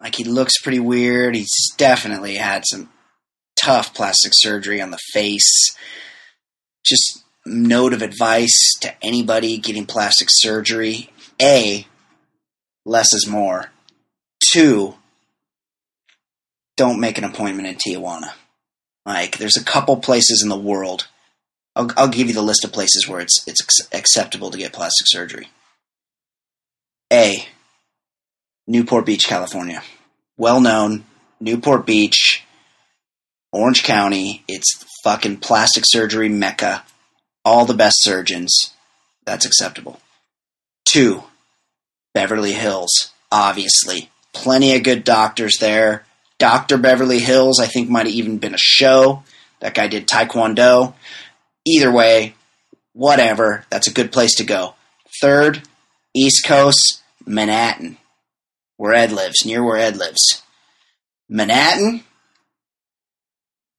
[0.00, 1.36] like he looks pretty weird.
[1.36, 2.88] He's definitely had some
[3.54, 5.76] tough plastic surgery on the face.
[6.84, 11.86] Just note of advice to anybody getting plastic surgery: a,
[12.84, 13.70] less is more.
[14.52, 14.96] Two,
[16.76, 18.32] don't make an appointment in Tijuana.
[19.06, 21.08] Like, there's a couple places in the world.
[21.74, 25.06] I'll, I'll give you the list of places where it's it's acceptable to get plastic
[25.06, 25.48] surgery.
[27.12, 27.46] A.
[28.66, 29.82] Newport Beach, California.
[30.38, 31.04] Well known,
[31.40, 32.42] Newport Beach,
[33.52, 34.42] Orange County.
[34.48, 36.84] It's fucking plastic surgery mecca.
[37.44, 38.72] All the best surgeons.
[39.26, 40.00] That's acceptable.
[40.86, 41.22] Two,
[42.14, 43.10] Beverly Hills.
[43.30, 44.10] Obviously.
[44.32, 46.04] Plenty of good doctors there.
[46.38, 46.78] Dr.
[46.78, 49.22] Beverly Hills, I think, might have even been a show.
[49.60, 50.94] That guy did Taekwondo.
[51.66, 52.34] Either way,
[52.94, 53.64] whatever.
[53.70, 54.74] That's a good place to go.
[55.20, 55.62] Third,
[56.14, 57.98] East Coast, Manhattan,
[58.76, 60.42] where Ed lives, near where Ed lives.
[61.28, 62.02] Manhattan,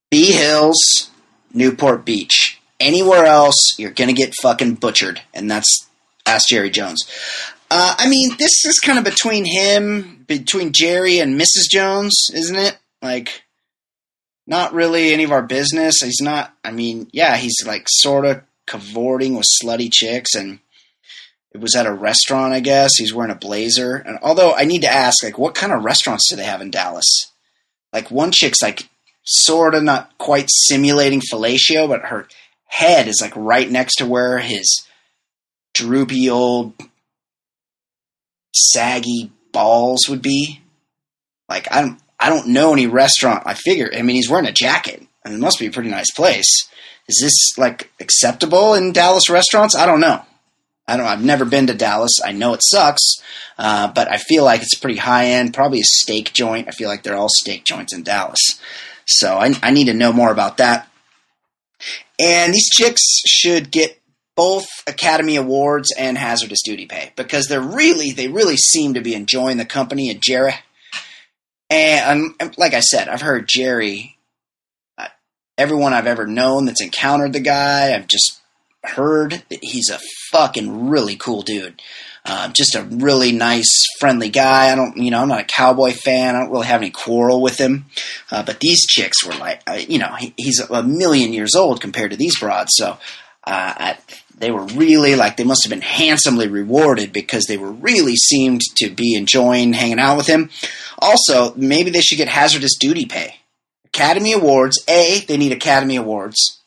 [0.09, 1.09] B Hills,
[1.53, 2.59] Newport Beach.
[2.79, 5.87] Anywhere else, you're gonna get fucking butchered, and that's
[6.25, 7.01] ask Jerry Jones.
[7.69, 11.69] Uh, I mean, this is kind of between him, between Jerry and Mrs.
[11.71, 12.77] Jones, isn't it?
[13.01, 13.43] Like,
[14.45, 16.01] not really any of our business.
[16.01, 16.53] He's not.
[16.63, 20.59] I mean, yeah, he's like sort of cavorting with slutty chicks, and
[21.53, 22.91] it was at a restaurant, I guess.
[22.97, 23.95] He's wearing a blazer.
[23.95, 26.71] And although I need to ask, like, what kind of restaurants do they have in
[26.71, 27.31] Dallas?
[27.91, 28.89] Like, one chick's like
[29.23, 32.27] sort of not quite simulating fellatio, but her
[32.65, 34.85] head is like right next to where his
[35.73, 36.73] droopy old
[38.53, 40.59] saggy balls would be.
[41.47, 43.43] Like, I don't, I don't know any restaurant.
[43.45, 46.11] I figure, I mean, he's wearing a jacket, and it must be a pretty nice
[46.11, 46.67] place.
[47.07, 49.75] Is this like acceptable in Dallas restaurants?
[49.75, 50.23] I don't know.
[50.87, 51.05] I don't.
[51.05, 52.19] I've never been to Dallas.
[52.23, 53.01] I know it sucks,
[53.57, 55.53] uh, but I feel like it's pretty high end.
[55.53, 56.67] Probably a steak joint.
[56.67, 58.59] I feel like they're all steak joints in Dallas.
[59.05, 60.89] So I, I need to know more about that.
[62.19, 63.99] And these chicks should get
[64.35, 69.13] both Academy Awards and hazardous duty pay because they're really, they really seem to be
[69.13, 70.53] enjoying the company of Jerry.
[71.69, 74.17] And um, like I said, I've heard Jerry.
[74.97, 75.07] Uh,
[75.57, 78.41] everyone I've ever known that's encountered the guy, I've just
[78.83, 79.99] heard that he's a
[80.31, 81.81] fucking really cool dude.
[82.25, 84.71] Uh, just a really nice, friendly guy.
[84.71, 86.35] I don't, you know, I'm not a cowboy fan.
[86.35, 87.85] I don't really have any quarrel with him.
[88.31, 91.81] Uh, but these chicks were like, uh, you know, he, he's a million years old
[91.81, 92.71] compared to these broads.
[92.75, 92.97] So uh,
[93.45, 93.97] I,
[94.37, 98.61] they were really like they must have been handsomely rewarded because they were really seemed
[98.77, 100.49] to be enjoying hanging out with him.
[100.99, 103.35] Also, maybe they should get hazardous duty pay.
[103.85, 104.81] Academy Awards.
[104.87, 106.62] A, they need Academy Awards.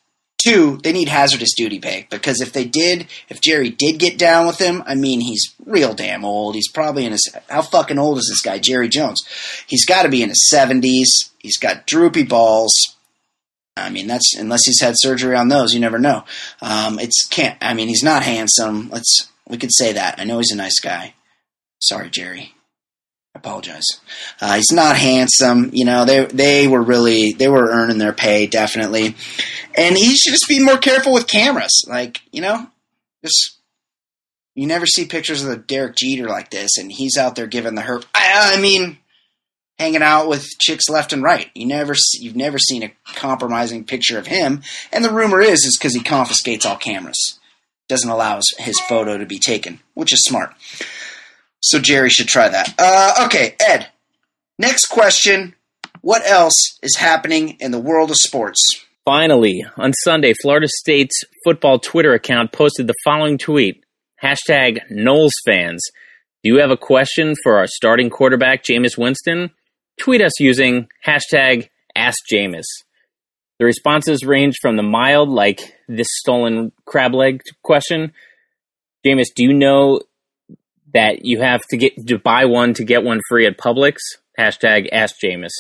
[0.47, 4.47] Two, they need hazardous duty pay because if they did, if Jerry did get down
[4.47, 6.55] with him, I mean, he's real damn old.
[6.55, 9.25] He's probably in his how fucking old is this guy, Jerry Jones?
[9.67, 11.31] He's got to be in his seventies.
[11.39, 12.73] He's got droopy balls.
[13.77, 16.25] I mean, that's unless he's had surgery on those, you never know.
[16.63, 17.59] Um, it's can't.
[17.61, 18.89] I mean, he's not handsome.
[18.91, 20.21] Let's we could say that.
[20.21, 21.15] I know he's a nice guy.
[21.81, 22.56] Sorry, Jerry.
[23.37, 23.87] Apologize.
[24.40, 25.70] Uh, he's not handsome.
[25.72, 29.14] You know, they they were really they were earning their pay definitely,
[29.77, 31.85] and he should just be more careful with cameras.
[31.87, 32.66] Like you know,
[33.22, 33.59] just
[34.55, 37.83] you never see pictures of Derek Jeter like this, and he's out there giving the
[37.83, 38.07] herp.
[38.14, 38.99] I, I mean,
[39.79, 41.51] hanging out with chicks left and right.
[41.55, 45.77] You never you've never seen a compromising picture of him, and the rumor is is
[45.79, 47.38] because he confiscates all cameras,
[47.88, 50.55] doesn't allow his, his photo to be taken, which is smart.
[51.66, 52.74] So Jerry should try that.
[52.79, 53.88] Uh, okay, Ed.
[54.57, 55.55] Next question.
[56.00, 58.62] What else is happening in the world of sports?
[59.05, 63.85] Finally, on Sunday, Florida State's football Twitter account posted the following tweet
[64.22, 65.83] Hashtag Noles fans.
[66.44, 69.50] Do you have a question for our starting quarterback, Jameis Winston?
[69.98, 72.66] Tweet us using hashtag Ask AskJameis.
[73.59, 78.12] The responses range from the mild, like this stolen crab leg question.
[79.05, 80.02] Jameis, do you know
[80.97, 83.99] that you have to get to buy one to get one free at Publix?
[84.41, 85.53] Hashtag AskJameis.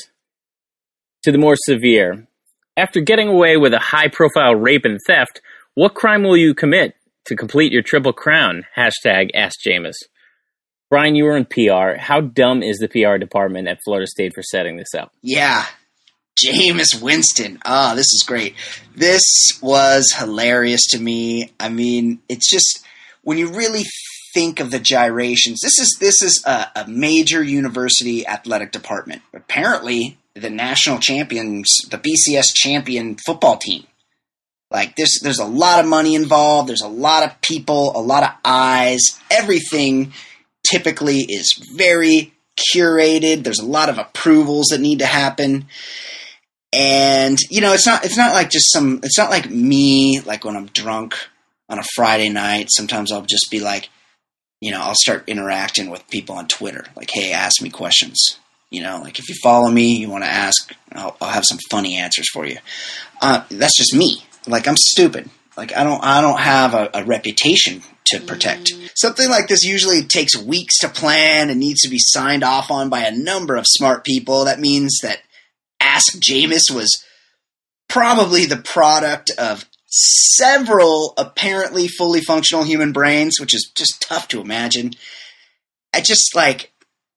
[1.24, 2.26] To the more severe,
[2.74, 5.42] after getting away with a high profile rape and theft,
[5.74, 6.94] what crime will you commit
[7.26, 8.64] to complete your triple crown?
[8.78, 9.96] Hashtag AskJameis.
[10.88, 11.98] Brian, you were in PR.
[11.98, 15.12] How dumb is the PR department at Florida State for setting this up?
[15.20, 15.66] Yeah.
[16.42, 17.58] Jameis Winston.
[17.66, 18.54] Ah, oh, this is great.
[18.94, 19.22] This
[19.60, 21.52] was hilarious to me.
[21.60, 22.86] I mean, it's just
[23.22, 23.84] when you really
[24.36, 25.60] think of the gyrations.
[25.62, 29.22] This is this is a, a major university athletic department.
[29.32, 33.86] Apparently, the national champions, the BCS champion football team.
[34.70, 36.68] Like there's there's a lot of money involved.
[36.68, 39.00] There's a lot of people, a lot of eyes.
[39.30, 40.12] Everything
[40.70, 42.34] typically is very
[42.74, 43.42] curated.
[43.42, 45.66] There's a lot of approvals that need to happen.
[46.74, 50.44] And you know, it's not it's not like just some it's not like me like
[50.44, 51.14] when I'm drunk
[51.70, 53.88] on a Friday night, sometimes I'll just be like,
[54.60, 56.84] you know, I'll start interacting with people on Twitter.
[56.96, 58.38] Like, hey, ask me questions.
[58.70, 61.58] You know, like if you follow me, you want to ask, I'll, I'll, have some
[61.70, 62.58] funny answers for you.
[63.22, 64.24] Uh, that's just me.
[64.46, 65.30] Like I'm stupid.
[65.56, 68.72] Like I don't I don't have a, a reputation to protect.
[68.72, 68.90] Mm.
[68.96, 72.88] Something like this usually takes weeks to plan and needs to be signed off on
[72.88, 74.44] by a number of smart people.
[74.44, 75.22] That means that
[75.80, 77.04] Ask Jameis was
[77.88, 84.40] probably the product of several apparently fully functional human brains, which is just tough to
[84.40, 84.92] imagine.
[85.94, 86.72] I just like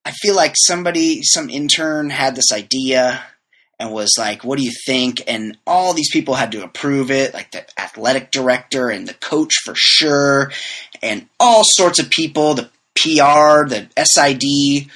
[0.06, 3.22] I feel like somebody some intern had this idea
[3.78, 7.34] and was like, "What do you think?" And all these people had to approve it,
[7.34, 10.52] like the athletic director and the coach for sure,
[11.02, 14.90] and all sorts of people, the PR, the SID,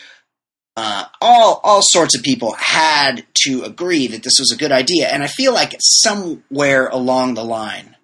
[0.76, 5.08] uh, all all sorts of people had to agree that this was a good idea.
[5.08, 7.96] And I feel like somewhere along the line,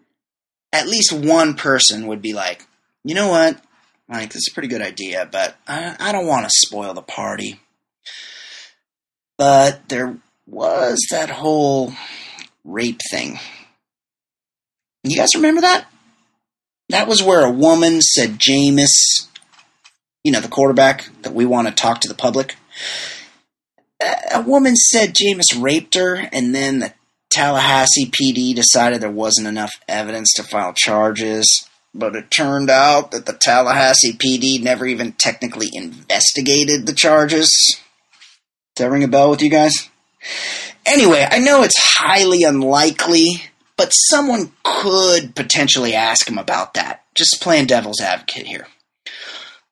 [0.71, 2.67] at least one person would be like,
[3.03, 3.59] "You know what?
[4.07, 7.01] Like this is a pretty good idea, but I, I don't want to spoil the
[7.01, 7.59] party."
[9.37, 11.93] But there was that whole
[12.63, 13.39] rape thing.
[15.03, 15.87] You guys remember that?
[16.89, 19.27] That was where a woman said Jameis,
[20.23, 22.57] you know, the quarterback that we want to talk to the public.
[24.31, 26.93] A woman said James raped her, and then the
[27.31, 31.67] Tallahassee PD decided there wasn't enough evidence to file charges.
[31.93, 37.49] But it turned out that the Tallahassee PD never even technically investigated the charges.
[38.75, 39.89] Does that ring a bell with you guys?
[40.85, 43.43] Anyway, I know it's highly unlikely,
[43.75, 47.03] but someone could potentially ask him about that.
[47.15, 48.67] Just playing devil's advocate here.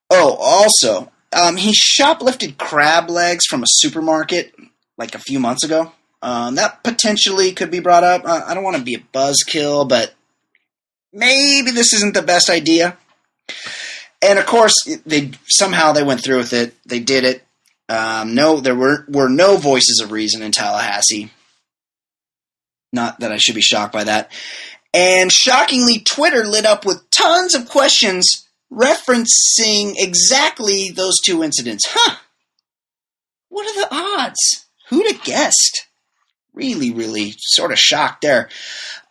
[0.10, 4.54] Oh, also, um, he shoplifted crab legs from a supermarket
[4.98, 5.92] like a few months ago.
[6.22, 8.26] Um, that potentially could be brought up.
[8.26, 10.14] Uh, I don't want to be a buzzkill, but
[11.14, 12.98] maybe this isn't the best idea.
[14.22, 14.74] And of course,
[15.06, 16.74] they somehow they went through with it.
[16.86, 17.44] They did it.
[17.88, 21.32] Um, no, there were were no voices of reason in Tallahassee.
[22.92, 24.32] Not that I should be shocked by that.
[24.94, 31.86] And shockingly, Twitter lit up with tons of questions referencing exactly those two incidents.
[31.88, 32.18] Huh.
[33.50, 34.66] What are the odds?
[34.90, 35.88] Who'd have guessed?
[36.54, 38.50] Really, really sort of shocked there.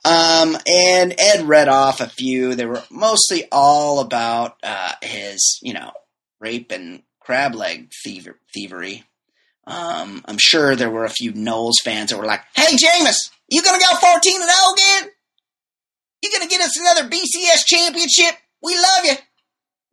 [0.04, 2.54] Um, and Ed read off a few.
[2.54, 5.92] They were mostly all about uh, his, you know,
[6.40, 9.04] rape and crab leg thiever- thievery.
[9.66, 13.16] Um, I'm sure there were a few Noles fans that were like, "Hey, Jameis,
[13.48, 15.10] you gonna go 14 and 0 again?
[16.22, 18.36] You gonna get us another BCS championship?
[18.62, 19.14] We love you.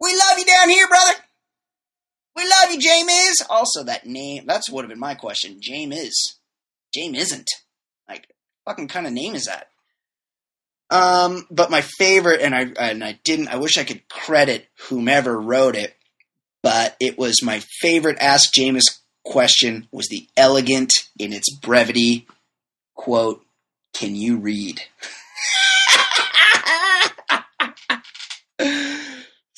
[0.04, 1.14] We love you down here, brother.
[2.36, 3.42] We love you, James.
[3.50, 5.58] Also, that name, that's would have been my question.
[5.62, 6.14] James.
[6.94, 7.50] James isn't.
[8.10, 8.28] Like,
[8.66, 9.70] fucking kind of name is that?
[10.90, 13.48] Um, but my favorite, and I and I didn't.
[13.48, 15.96] I wish I could credit whomever wrote it.
[16.62, 22.28] but it was my favorite Ask Jameis question was the elegant in its brevity
[22.96, 23.44] quote,
[23.94, 24.82] "Can you read?"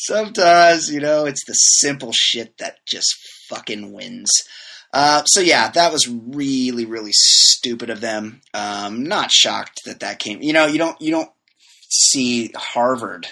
[0.08, 3.16] Sometimes, you know, it's the simple shit that just
[3.50, 4.30] fucking wins.
[4.94, 8.42] Uh, so yeah, that was really, really stupid of them.
[8.54, 10.42] Um, not shocked that that came.
[10.42, 11.32] You know, you don't you don't
[11.90, 13.28] see Harvard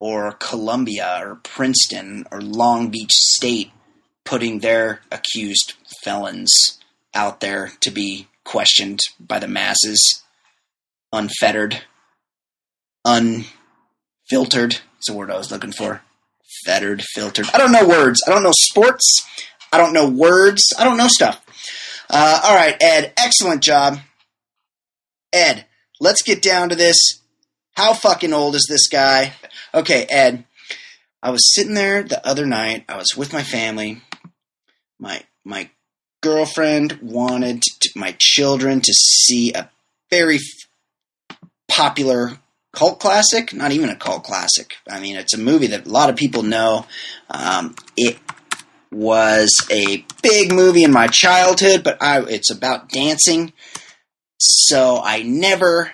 [0.00, 3.70] or Columbia or Princeton or Long Beach State
[4.24, 6.78] putting their accused felons
[7.14, 10.22] out there to be questioned by the masses,
[11.12, 11.82] unfettered,
[13.04, 14.80] unfiltered.
[15.02, 16.00] That's the word I was looking for.
[16.64, 17.48] Fettered, filtered.
[17.52, 18.20] I don't know words.
[18.24, 19.26] I don't know sports.
[19.72, 20.62] I don't know words.
[20.78, 21.44] I don't know stuff.
[22.08, 23.98] Uh, all right, Ed, excellent job.
[25.32, 25.66] Ed,
[25.98, 27.20] let's get down to this.
[27.72, 29.32] How fucking old is this guy?
[29.74, 30.44] Okay, Ed,
[31.20, 32.84] I was sitting there the other night.
[32.88, 34.02] I was with my family.
[35.00, 35.68] My my
[36.20, 39.68] girlfriend wanted to, my children to see a
[40.12, 40.38] very
[41.66, 42.38] popular
[42.72, 43.52] cult classic.
[43.52, 44.74] Not even a cult classic.
[44.88, 46.86] I mean, it's a movie that a lot of people know.
[47.30, 48.18] Um, it
[48.90, 53.52] was a big movie in my childhood, but I, it's about dancing.
[54.38, 55.92] So I never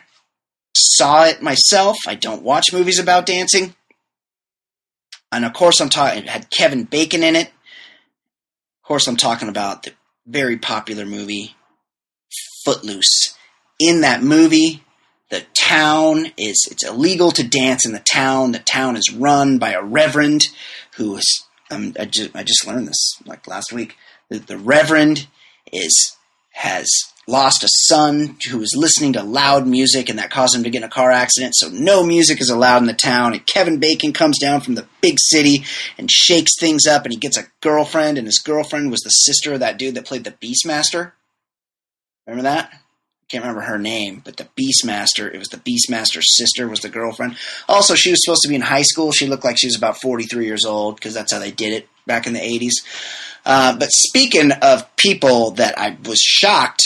[0.77, 1.97] saw it myself.
[2.07, 3.75] I don't watch movies about dancing.
[5.31, 7.49] And of course, I'm talking, it had Kevin Bacon in it.
[7.49, 9.93] Of course, I'm talking about the
[10.27, 11.55] very popular movie
[12.65, 13.37] Footloose.
[13.79, 14.83] In that movie,
[15.31, 18.53] the town is, it's illegal to dance in the town.
[18.53, 20.43] The town is run by a reverend
[20.97, 23.97] who is um, I, just, I just learned this like last week.
[24.31, 25.27] The, the Reverend
[25.73, 26.17] is
[26.53, 26.89] has
[27.29, 30.79] lost a son who was listening to loud music, and that caused him to get
[30.79, 31.55] in a car accident.
[31.55, 33.35] So no music is allowed in the town.
[33.35, 35.65] And Kevin Bacon comes down from the big city
[35.99, 39.53] and shakes things up, and he gets a girlfriend, and his girlfriend was the sister
[39.53, 41.13] of that dude that played the Beastmaster.
[42.27, 42.73] Remember that?
[43.29, 47.37] Can't remember her name, but the Beastmaster, it was the Beastmaster's sister was the girlfriend.
[47.69, 49.13] Also, she was supposed to be in high school.
[49.13, 51.89] She looked like she was about 43 years old because that's how they did it
[52.07, 52.73] back in the 80s.
[53.45, 56.83] Uh, but speaking of people that I was shocked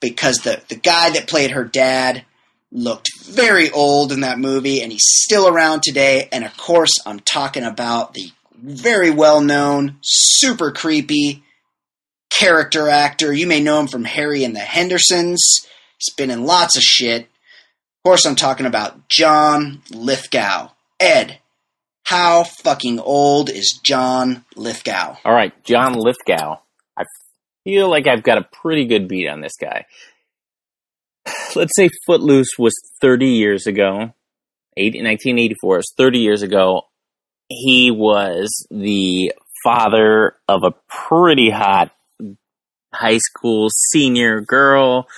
[0.00, 2.24] because the, the guy that played her dad
[2.70, 6.28] looked very old in that movie and he's still around today.
[6.30, 11.42] And of course, I'm talking about the very well known, super creepy
[12.30, 13.32] character actor.
[13.32, 15.66] You may know him from Harry and the Hendersons.
[16.18, 17.22] In lots of shit.
[17.22, 20.70] Of course, I'm talking about John Lithgow.
[21.00, 21.38] Ed,
[22.04, 25.16] how fucking old is John Lithgow?
[25.24, 26.60] All right, John Lithgow.
[26.96, 27.04] I
[27.64, 29.86] feel like I've got a pretty good beat on this guy.
[31.56, 34.12] Let's say Footloose was 30 years ago.
[34.76, 36.82] 1984 is 30 years ago.
[37.48, 39.32] He was the
[39.64, 41.90] father of a pretty hot
[42.92, 45.08] high school senior girl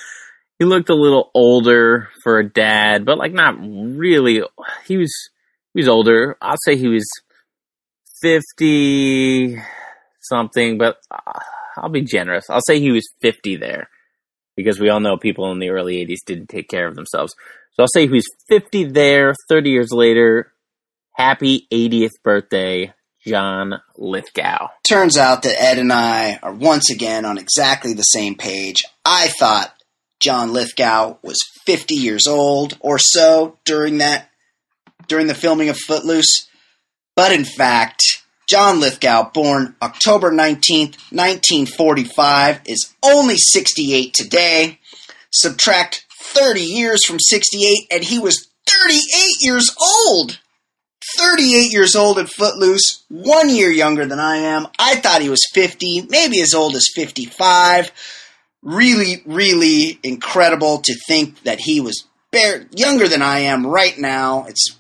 [0.59, 4.43] he looked a little older for a dad, but like not really.
[4.87, 5.13] He was
[5.75, 6.37] he was older.
[6.41, 7.09] I'll say he was
[8.21, 9.61] fifty
[10.21, 11.39] something, but uh,
[11.77, 12.51] I'll be generous.
[12.51, 13.89] I'll say he was fifty there
[14.57, 17.35] because we all know people in the early '80s didn't take care of themselves.
[17.75, 19.35] So I'll say he was fifty there.
[19.49, 20.53] Thirty years later,
[21.13, 22.93] happy 80th birthday,
[23.27, 24.69] John Lithgow.
[24.89, 28.85] Turns out that Ed and I are once again on exactly the same page.
[29.05, 29.73] I thought
[30.21, 34.31] John Lithgow was 50 years old or so during that
[35.07, 36.49] during the filming of Footloose.
[37.17, 38.03] But in fact,
[38.47, 44.79] John Lithgow, born October 19th, 1945, is only 68 today.
[45.31, 49.03] Subtract 30 years from 68 and he was 38
[49.41, 50.39] years old.
[51.17, 54.67] 38 years old at Footloose, one year younger than I am.
[54.79, 57.91] I thought he was 50, maybe as old as 55
[58.63, 64.47] really, really incredible to think that he was bare, younger than I am right now.
[64.47, 64.77] It's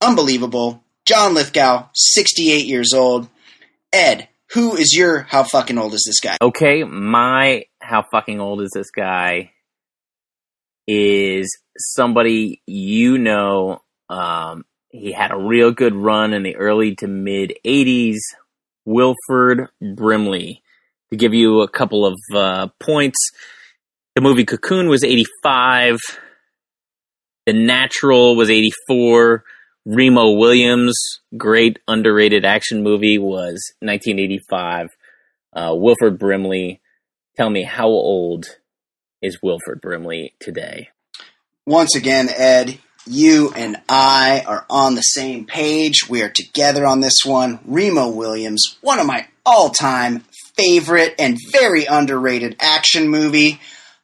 [0.00, 0.82] unbelievable.
[1.06, 3.28] John Lithgow, 68 years old.
[3.92, 6.36] Ed, who is your how fucking old is this guy?
[6.40, 9.52] Okay, my how fucking old is this guy
[10.86, 13.80] is somebody you know.
[14.08, 18.18] Um, he had a real good run in the early to mid 80s.
[18.84, 20.62] Wilford Brimley
[21.10, 23.18] to give you a couple of uh, points,
[24.14, 25.98] the movie Cocoon was 85.
[27.46, 29.44] The Natural was 84.
[29.86, 30.94] Remo Williams,
[31.36, 34.88] great underrated action movie, was 1985.
[35.52, 36.80] Uh, Wilford Brimley,
[37.36, 38.46] tell me how old
[39.22, 40.90] is Wilford Brimley today?
[41.66, 46.08] Once again, Ed, you and I are on the same page.
[46.08, 47.60] We are together on this one.
[47.64, 50.24] Remo Williams, one of my all time
[50.60, 53.60] favorite and very underrated action movie.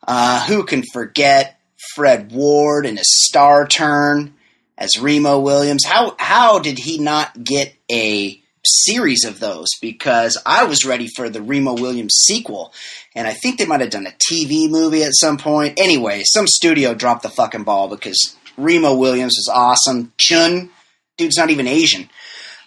[0.07, 1.61] Uh, who can forget
[1.95, 4.35] Fred Ward and his star turn
[4.79, 5.85] as Remo Williams?
[5.85, 9.69] How how did he not get a series of those?
[9.81, 12.73] Because I was ready for the Remo Williams sequel,
[13.15, 15.79] and I think they might have done a TV movie at some point.
[15.79, 20.13] Anyway, some studio dropped the fucking ball because Remo Williams is awesome.
[20.19, 20.71] Chun,
[21.17, 22.09] dude's not even Asian.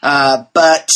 [0.04, 0.90] Uh, but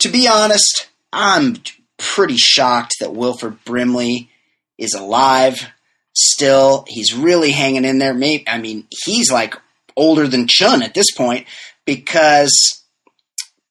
[0.00, 1.56] to be honest, I'm
[2.00, 4.30] pretty shocked that Wilford Brimley
[4.78, 5.68] is alive
[6.14, 6.84] still.
[6.88, 8.14] He's really hanging in there.
[8.14, 9.54] Maybe I mean he's like
[9.96, 11.46] older than Chun at this point
[11.84, 12.82] because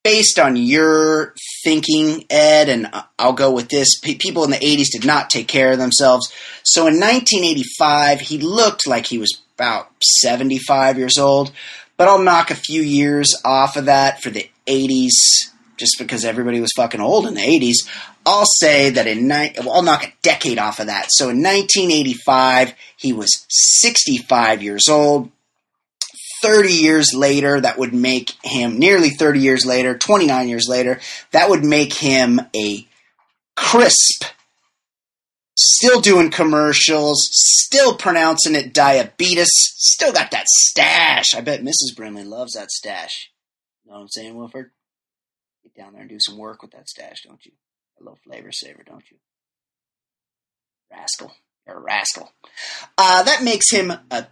[0.04, 5.06] based on your thinking, Ed, and I'll go with this, people in the 80s did
[5.06, 6.32] not take care of themselves.
[6.64, 11.52] So in 1985, he looked like he was about 75 years old,
[11.98, 15.12] but I'll knock a few years off of that for the 80s
[15.78, 17.88] just because everybody was fucking old in the 80s.
[18.26, 21.08] I'll say that in ni- well, I'll knock a decade off of that.
[21.10, 25.32] So in 1985, he was 65 years old.
[26.42, 31.00] 30 years later, that would make him nearly 30 years later, 29 years later,
[31.32, 32.88] that would make him a
[33.58, 34.24] crisp,
[35.58, 41.36] still doing commercials, still pronouncing it diabetes, still got that stash.
[41.36, 41.96] I bet Mrs.
[41.96, 43.32] Brimley loves that stash.
[43.84, 44.72] You know what I'm saying, Wilford?
[45.64, 47.52] Get down there and do some work with that stash, don't you?
[48.00, 49.18] A little flavor saver, don't you?
[50.92, 51.34] Rascal.
[51.68, 52.32] You're a rascal.
[52.98, 54.28] Uh, that makes him a,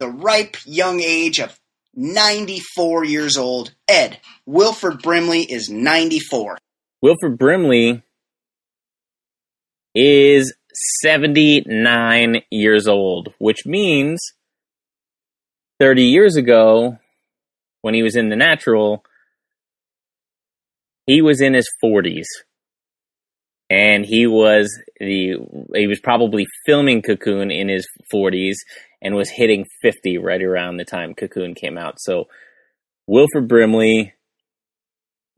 [0.00, 1.58] the ripe young age of
[1.94, 3.72] 94 years old.
[3.86, 6.58] Ed, Wilford Brimley is 94.
[7.02, 8.02] Wilford Brimley
[9.94, 10.54] is
[11.02, 14.20] 79 years old, which means
[15.78, 16.98] 30 years ago,
[17.82, 19.04] when he was in The Natural,
[21.06, 22.24] he was in his 40s
[23.70, 24.68] and he was
[25.00, 25.36] the
[25.74, 28.56] he was probably filming Cocoon in his 40s
[29.00, 31.94] and was hitting 50 right around the time Cocoon came out.
[31.98, 32.26] So
[33.06, 34.12] Wilford Brimley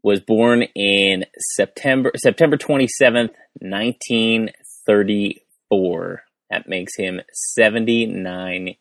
[0.03, 6.23] was born in September September 27th, 1934.
[6.51, 8.75] That makes him 79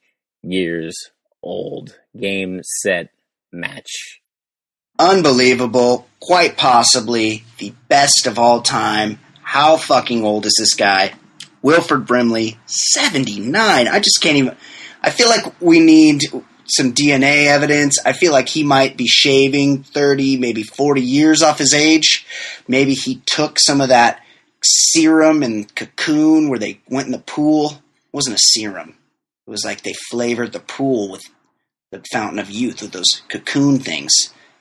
[0.43, 0.95] years
[1.41, 1.97] old.
[2.15, 3.09] Game set
[3.51, 4.21] match.
[4.97, 9.19] Unbelievable, quite possibly the best of all time
[9.55, 11.13] how fucking old is this guy?
[11.61, 13.87] Wilford Brimley, 79.
[13.87, 14.57] I just can't even.
[15.01, 16.23] I feel like we need
[16.65, 17.97] some DNA evidence.
[18.05, 22.27] I feel like he might be shaving 30, maybe 40 years off his age.
[22.67, 24.21] Maybe he took some of that
[24.61, 27.69] serum and cocoon where they went in the pool.
[27.69, 28.97] It wasn't a serum.
[29.47, 31.23] It was like they flavored the pool with
[31.91, 34.11] the fountain of youth with those cocoon things.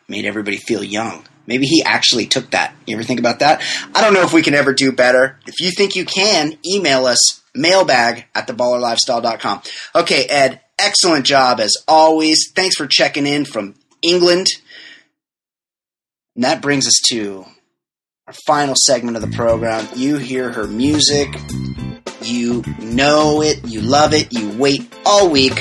[0.07, 1.25] Made everybody feel young.
[1.47, 2.75] Maybe he actually took that.
[2.87, 3.63] You ever think about that?
[3.95, 5.39] I don't know if we can ever do better.
[5.47, 9.63] If you think you can, email us mailbag at theballerlifestyle.com.
[9.95, 12.51] Okay, Ed, excellent job as always.
[12.55, 14.47] Thanks for checking in from England.
[16.35, 17.45] And that brings us to
[18.27, 19.87] our final segment of the program.
[19.95, 21.29] You hear her music,
[22.25, 25.55] you know it, you love it, you wait all week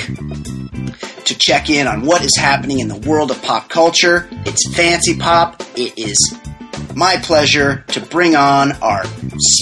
[1.26, 4.28] to check in on what is happening in the world of pop culture.
[4.46, 5.62] It's Fancy Pop.
[5.76, 6.18] It is
[6.96, 9.04] my pleasure to bring on our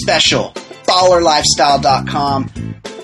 [0.02, 0.52] special
[0.86, 2.48] ballerlifestyle.com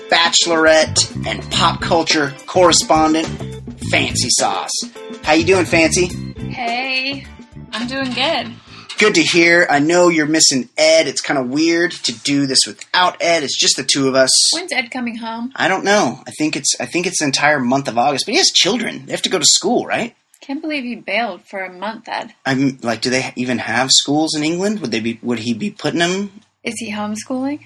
[0.09, 3.27] bachelorette and pop culture correspondent,
[3.91, 4.71] Fancy Sauce.
[5.23, 6.07] How you doing, Fancy?
[6.51, 7.25] Hey,
[7.71, 8.53] I'm doing good
[8.99, 9.65] good to hear.
[9.69, 11.07] I know you're missing Ed.
[11.07, 13.43] It's kind of weird to do this without Ed.
[13.43, 14.29] It's just the two of us.
[14.53, 15.51] When's Ed coming home?
[15.55, 16.21] I don't know.
[16.27, 18.25] I think it's I think it's the entire month of August.
[18.25, 19.05] But he has children.
[19.05, 20.15] They have to go to school, right?
[20.41, 22.33] Can't believe he bailed for a month, Ed.
[22.45, 24.81] I'm like, do they even have schools in England?
[24.81, 25.19] Would they be?
[25.23, 26.31] Would he be putting them?
[26.63, 27.61] Is he homeschooling?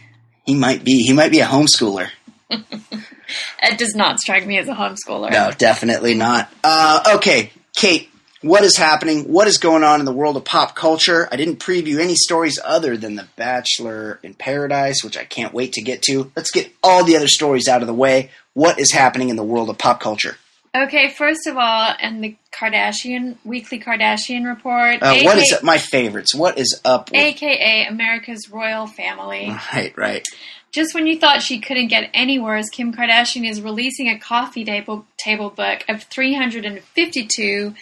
[0.45, 1.03] He might be.
[1.03, 2.09] He might be a homeschooler.
[2.49, 5.31] Ed does not strike me as a homeschooler.
[5.31, 6.51] No, definitely not.
[6.63, 8.09] Uh, okay, Kate
[8.43, 11.27] what is happening, what is going on in the world of pop culture.
[11.31, 15.73] I didn't preview any stories other than The Bachelor in Paradise, which I can't wait
[15.73, 16.31] to get to.
[16.35, 18.31] Let's get all the other stories out of the way.
[18.53, 20.37] What is happening in the world of pop culture?
[20.75, 25.03] Okay, first of all, and the Kardashian weekly Kardashian report.
[25.03, 26.33] Uh, what is my favorites?
[26.33, 27.11] What is up?
[27.11, 27.21] With...
[27.21, 29.49] AKA America's royal family.
[29.73, 30.27] Right, right.
[30.73, 34.65] Just when you thought she couldn't get any worse, Kim Kardashian is releasing a coffee
[34.65, 37.75] table table book of 352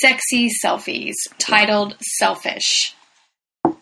[0.00, 2.94] sexy selfies titled Selfish.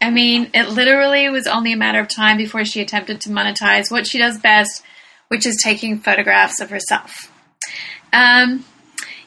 [0.00, 3.90] I mean, it literally was only a matter of time before she attempted to monetize
[3.90, 4.82] what she does best,
[5.28, 7.30] which is taking photographs of herself.
[8.12, 8.64] Um,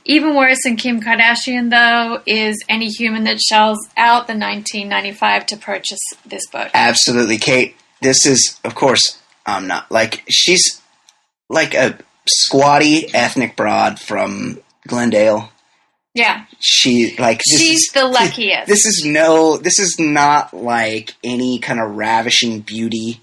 [0.06, 5.58] Even worse than Kim Kardashian, though, is any human that shells out the 1995 to
[5.58, 6.70] purchase this book.
[6.74, 7.76] Absolutely, Kate.
[8.02, 10.82] This is, of course, I'm not like she's
[11.50, 15.52] like a squatty ethnic broad from Glendale.
[16.16, 18.68] Yeah, She like this she's is, the luckiest.
[18.68, 19.58] This is no.
[19.58, 23.22] This is not like any kind of ravishing beauty.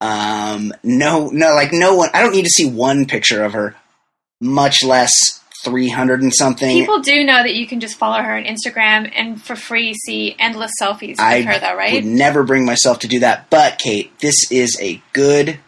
[0.00, 2.08] Um, no, no, like no one.
[2.14, 3.74] I don't need to see one picture of her,
[4.40, 5.12] much less
[5.64, 6.78] three hundred and something.
[6.78, 10.36] People do know that you can just follow her on Instagram and for free see
[10.38, 11.92] endless selfies with I her, though, right?
[11.92, 13.50] I would never bring myself to do that.
[13.50, 15.58] But Kate, this is a good.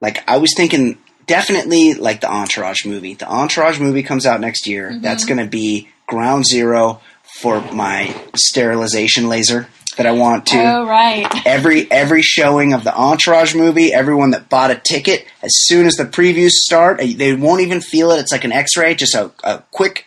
[0.00, 3.14] Like I was thinking, definitely like the Entourage movie.
[3.14, 4.90] The Entourage movie comes out next year.
[4.90, 5.02] Mm-hmm.
[5.02, 7.00] That's going to be ground zero
[7.40, 10.58] for my sterilization laser that I want to.
[10.58, 11.26] Oh, right.
[11.46, 15.94] every every showing of the Entourage movie, everyone that bought a ticket, as soon as
[15.94, 18.20] the previews start, eh, they won't even feel it.
[18.20, 20.06] It's like an X-ray, just a, a quick,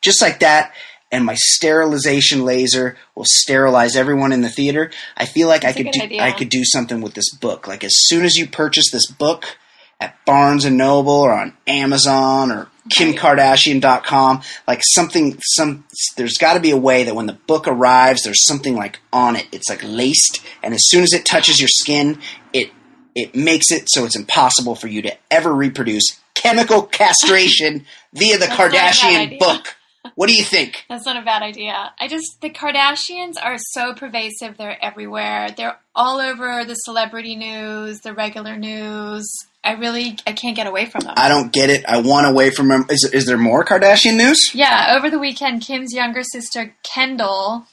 [0.00, 0.72] just like that.
[1.10, 4.90] And my sterilization laser will sterilize everyone in the theater.
[5.16, 6.22] I feel like I a could do idea.
[6.22, 7.66] I could do something with this book.
[7.66, 9.56] Like as soon as you purchase this book
[10.00, 15.84] at Barnes and Noble or on Amazon or KimKardashian.com, like something some
[16.16, 19.36] there's got to be a way that when the book arrives there's something like on
[19.36, 19.46] it.
[19.52, 22.20] It's like laced and as soon as it touches your skin,
[22.52, 22.70] it
[23.14, 27.84] it makes it so it's impossible for you to ever reproduce chemical castration
[28.14, 29.76] via the That's not a bad Kardashian book.
[30.14, 30.84] What do you think?
[30.88, 31.92] That's not a bad idea.
[32.00, 35.50] I just the Kardashians are so pervasive; they're everywhere.
[35.56, 39.26] They're all over the celebrity news, the regular news.
[39.64, 41.14] I really I can't get away from them.
[41.16, 41.84] I don't get it.
[41.86, 42.86] I want away from them.
[42.88, 44.50] Is, is there more Kardashian news?
[44.54, 47.66] yeah, over the weekend, Kim's younger sister Kendall,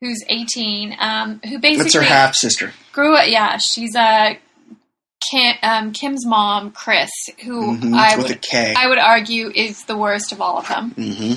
[0.00, 1.84] who's 18, um, who basically.
[1.84, 2.72] That's her half sister.
[2.92, 3.24] grew up.
[3.28, 4.38] Yeah, she's a
[5.30, 7.10] Kim, um, Kim's mom, Kris,
[7.44, 8.46] who Mhm, I would.
[8.54, 10.90] I would argue is the worst of all of them.
[10.92, 11.34] hmm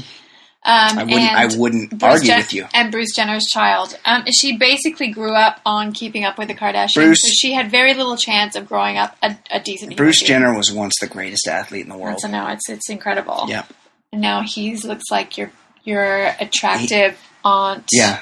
[0.66, 1.22] Um, I wouldn't.
[1.22, 2.68] I wouldn't Bruce argue Jen- with you.
[2.74, 3.97] And Bruce Jenner's child.
[4.05, 7.70] Um, she basically grew up on Keeping Up with the Kardashians, Bruce- so she had
[7.70, 9.91] very little chance of growing up a, a decent.
[9.91, 10.28] human Bruce being.
[10.30, 12.20] Jenner was once the greatest athlete in the world.
[12.22, 13.45] So now it's it's incredible.
[13.47, 13.66] Yeah.
[14.14, 15.51] And now he looks like your
[15.84, 17.86] your attractive aunt.
[17.91, 18.22] Yeah.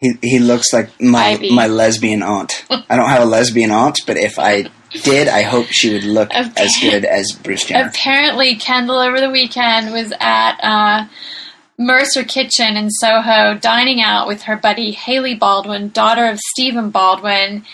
[0.00, 1.54] He he looks like my Ivy.
[1.54, 2.64] my lesbian aunt.
[2.70, 4.66] I don't have a lesbian aunt, but if I
[5.02, 7.88] did, I hope she would look as good as Bruce Jenner.
[7.88, 11.06] Apparently, Kendall over the weekend was at uh,
[11.78, 17.64] Mercer Kitchen in Soho, dining out with her buddy Hailey Baldwin, daughter of Stephen Baldwin.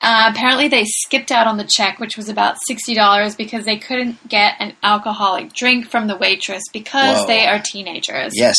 [0.00, 3.76] Uh, apparently, they skipped out on the check, which was about sixty dollars, because they
[3.76, 7.26] couldn't get an alcoholic drink from the waitress because Whoa.
[7.26, 8.32] they are teenagers.
[8.36, 8.56] Yes.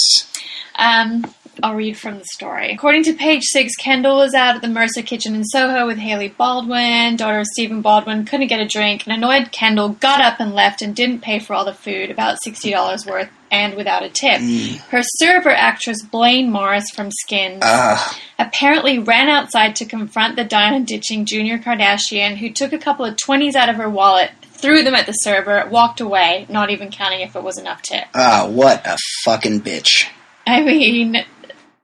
[0.76, 1.26] Um,
[1.64, 2.72] I'll read from the story.
[2.74, 6.30] According to page six, Kendall was out at the Mercer Kitchen in Soho with Hailey
[6.30, 9.06] Baldwin, daughter of Stephen Baldwin, couldn't get a drink.
[9.06, 12.38] An annoyed Kendall got up and left and didn't pay for all the food, about
[12.46, 14.40] $60 worth, and without a tip.
[14.90, 17.98] Her server, actress Blaine Morris from Skins, Uh,
[18.38, 23.16] apparently ran outside to confront the diner ditching Junior Kardashian, who took a couple of
[23.16, 27.22] 20s out of her wallet, threw them at the server, walked away, not even counting
[27.22, 28.06] if it was enough tip.
[28.14, 30.06] ah, what a fucking bitch.
[30.46, 31.24] I mean,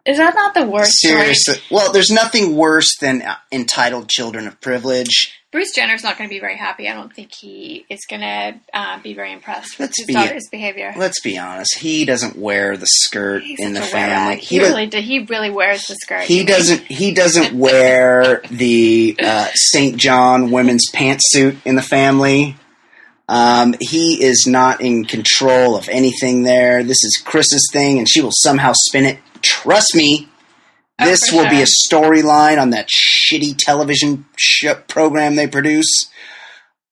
[0.06, 0.92] is that not the worst?
[0.94, 1.16] story?
[1.34, 1.56] Seriously.
[1.72, 5.34] Well, there's nothing worse than uh, entitled children of privilege.
[5.52, 6.90] Bruce Jenner's not going to be very happy.
[6.90, 10.14] I don't think he is going to uh, be very impressed with Let's his be-
[10.14, 10.94] daughter's behavior.
[10.98, 11.78] Let's be honest.
[11.78, 14.36] He doesn't wear the skirt He's in the family.
[14.36, 16.24] He, He, does- really, do- he really wears the skirt.
[16.24, 16.82] He doesn't.
[16.82, 19.96] He doesn't wear the uh, St.
[19.96, 22.58] John women's pantsuit in the family.
[23.30, 26.84] Um, he is not in control of anything there.
[26.84, 29.20] This is Kris's thing, and she will somehow spin it.
[29.42, 30.30] Trust me,
[31.00, 36.10] this will be a storyline on that shitty television sh- program they produce.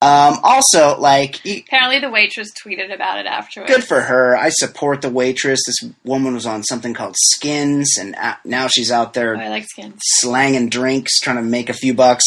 [0.02, 3.74] Um, also, like, Apparently, the waitress tweeted about it afterwards.
[3.74, 4.36] good for her.
[4.36, 5.62] I support the waitress.
[5.66, 8.14] This woman was on something called Skins, and
[8.44, 10.02] now she's out there Oh, I like skins.
[10.04, 12.26] slanging drinks, trying to make a few bucks.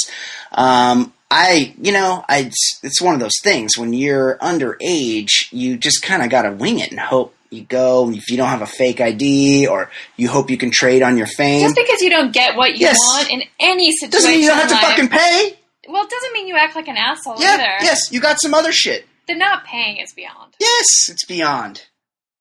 [0.52, 5.76] Um, I, you know, I, it's, it's one of those things when you're underage, you
[5.76, 8.10] just kind of got to wing it and hope you go.
[8.10, 11.26] If you don't have a fake ID, or you hope you can trade on your
[11.26, 12.96] fame, Just because you don't get what you Yes.
[12.98, 15.58] want in any situation, doesn't mean you don't have to fucking pay.
[15.88, 17.84] Well, it doesn't mean you act like an asshole Yeah, either.
[17.84, 19.06] yes, you got some other shit.
[19.28, 20.54] The not paying is beyond.
[20.60, 21.82] Yes, it's beyond.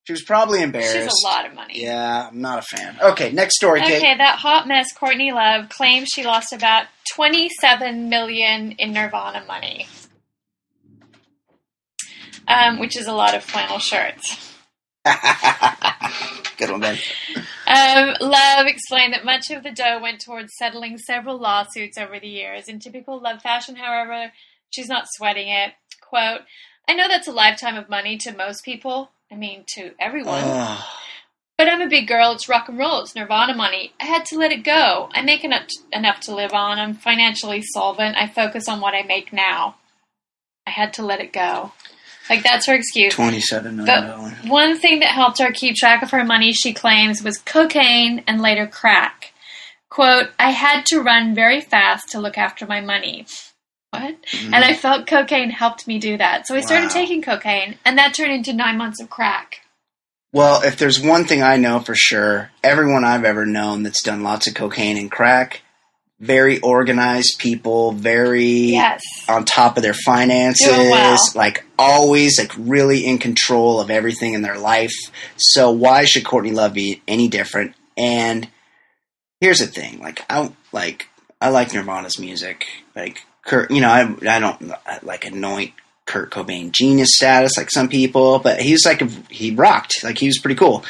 [0.04, 0.92] She was probably embarrassed.
[0.94, 1.82] She's a lot of money.
[1.82, 2.96] Yeah, I'm not a fan.
[3.02, 3.96] Okay, next story, Kate.
[3.98, 9.88] Okay, that hot mess Courtney Love claims she lost about 27 million in Nirvana money.
[12.48, 14.54] Um, which is a lot of flannel shirts.
[16.58, 16.98] Good one, Ben.
[17.66, 22.28] Um, Love explained that much of the dough went towards settling several lawsuits over the
[22.28, 22.68] years.
[22.68, 24.32] In typical Love fashion, however,
[24.70, 25.74] she's not sweating it.
[26.00, 26.40] Quote,
[26.88, 30.44] I know that's a lifetime of money to most people, I mean, to everyone.
[30.44, 30.84] Ugh.
[31.58, 32.32] But I'm a big girl.
[32.32, 33.00] It's rock and roll.
[33.00, 33.92] It's Nirvana money.
[33.98, 35.08] I had to let it go.
[35.12, 36.78] I make enough, enough to live on.
[36.78, 38.16] I'm financially solvent.
[38.16, 39.76] I focus on what I make now.
[40.66, 41.72] I had to let it go.
[42.28, 43.14] Like, that's her excuse.
[43.14, 44.32] Twenty-seven million dollars.
[44.42, 48.24] But one thing that helped her keep track of her money, she claims, was cocaine
[48.26, 49.32] and later crack.
[49.88, 53.26] Quote, I had to run very fast to look after my money.
[53.90, 54.16] What?
[54.34, 56.46] And I felt cocaine helped me do that.
[56.46, 56.98] So I started Mm-hmm.
[56.98, 57.02] Wow.
[57.04, 59.60] taking cocaine, and that turned into nine months of crack.
[60.32, 64.22] Well, if there's one thing I know for sure, everyone I've ever known that's done
[64.22, 65.62] lots of cocaine and crack,
[66.18, 69.02] very organized people, very Yes.
[69.28, 71.18] on top of their finances, well.
[71.34, 74.94] like always like really in control of everything in their life.
[75.36, 77.74] So why should Courtney Love be any different?
[77.98, 78.48] And
[79.40, 81.08] here's the thing, like I like
[81.40, 82.64] I like Nirvana's music.
[82.94, 85.74] Like Kurt, you know, I I don't like anoint
[86.06, 90.02] Kurt Cobain genius status like some people, but he's like a, he rocked.
[90.02, 90.82] Like he was pretty cool.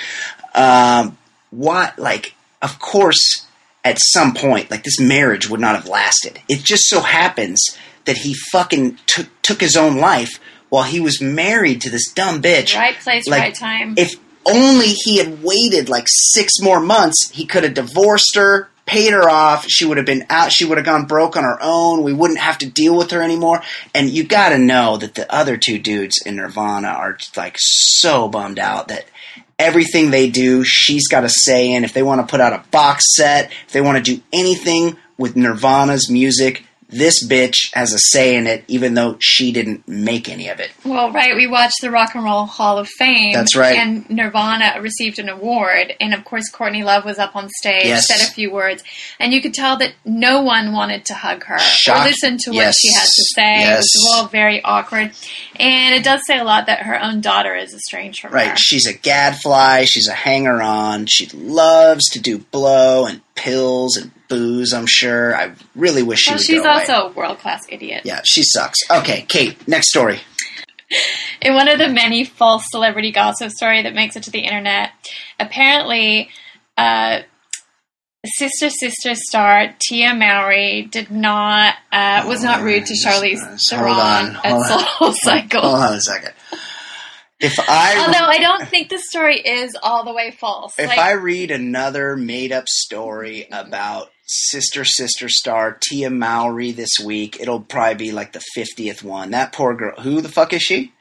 [0.55, 1.19] Um,
[1.51, 3.46] what like of course
[3.87, 6.41] at some point like this marriage would not have lasted.
[6.49, 7.65] It just so happens
[8.05, 12.43] that he fucking took took his own life while he was married to this dumb
[12.43, 12.77] bitch.
[12.77, 13.95] Right place, Like, right time.
[13.97, 19.13] If only he had waited like six more months, he could have divorced her, paid
[19.13, 19.67] her off.
[19.69, 20.51] She would have been out.
[20.53, 22.03] She would have gone broke on her own.
[22.03, 23.63] We wouldn't have to deal with her anymore.
[23.95, 28.29] And you got to know that the other two dudes in Nirvana are like so
[28.29, 29.07] bummed out that
[29.59, 31.85] everything they do, she's got a say in.
[31.85, 34.97] If they want to put out a box set, if they want to do anything
[35.19, 40.29] with Nirvana's music, this bitch has a say in it, even though she didn't make
[40.29, 40.71] any of it.
[40.85, 43.33] Well, right, we watched the Rock and Roll Hall of Fame.
[43.33, 43.77] That's right.
[43.77, 45.95] And Nirvana received an award.
[46.01, 48.07] And of course, Courtney Love was up on stage, Yes.
[48.07, 48.85] said a few words.
[49.19, 52.75] And you could tell that no one wanted to hug her or listen to what
[52.75, 53.73] she had to say.
[53.73, 55.11] It was all very awkward.
[55.57, 58.37] And it does say a lot that her own daughter is estranged from her.
[58.37, 58.59] Right.
[58.59, 59.85] She's a gadfly.
[59.87, 61.07] She's a hanger on.
[61.07, 65.37] She loves to do blow and pills and booze, I'm sure.
[65.37, 66.81] I really wish she well, would she's go away.
[66.81, 68.03] also a world class idiot.
[68.05, 68.79] Yeah, she sucks.
[68.91, 70.21] Okay, Kate, next story.
[71.43, 74.91] In one of the many false celebrity gossip story that makes it to the internet,
[75.41, 76.31] apparently,
[76.77, 77.21] uh,
[78.25, 83.99] Sister Sister star Tia Mowry did not uh, was not rude to Charlize Theron hold
[83.99, 84.87] on, at hold on.
[84.99, 85.61] Soul Cycle.
[85.61, 86.33] Hold on a second.
[87.39, 90.73] If I Although I don't think the story is all the way false.
[90.79, 96.99] if Like, I read another made up story about Sister Sister star Tia Mowry this
[97.03, 99.31] week, it'll probably be like the fiftieth one.
[99.31, 100.01] That poor girl.
[100.01, 100.93] Who the fuck is she?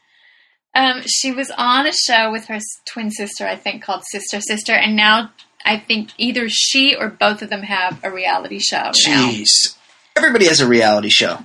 [0.76, 4.74] um, she was on a show with her twin sister, I think, called Sister Sister,
[4.74, 5.32] and now
[5.64, 8.92] I think either she or both of them have a reality show now.
[8.92, 9.78] Jeez.
[10.16, 11.40] Everybody has a reality show.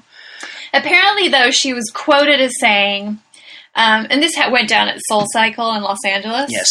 [0.74, 3.20] Apparently, though, she was quoted as saying,
[3.74, 6.50] um, and this went down at Soul Cycle in Los Angeles.
[6.50, 6.68] Yes.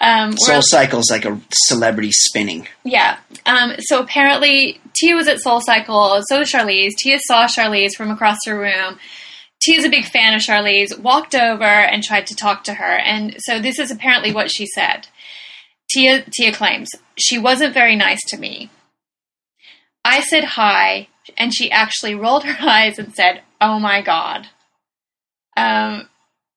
[0.00, 2.66] Um, Soul Cycle's like a celebrity spinning.
[2.84, 3.18] yeah.
[3.46, 6.20] Um, so apparently, Tia was at Soul Cycle.
[6.26, 6.90] So was Charlize.
[6.98, 8.98] Tia saw Charlize from across the room.
[9.62, 10.98] Tia's a big fan of Charlize.
[10.98, 12.98] Walked over and tried to talk to her.
[12.98, 15.06] And so this is apparently what she said.
[15.90, 18.70] Tia Tia claims she wasn't very nice to me.
[20.04, 24.48] I said hi, and she actually rolled her eyes and said, "Oh my god."
[25.56, 26.08] Um.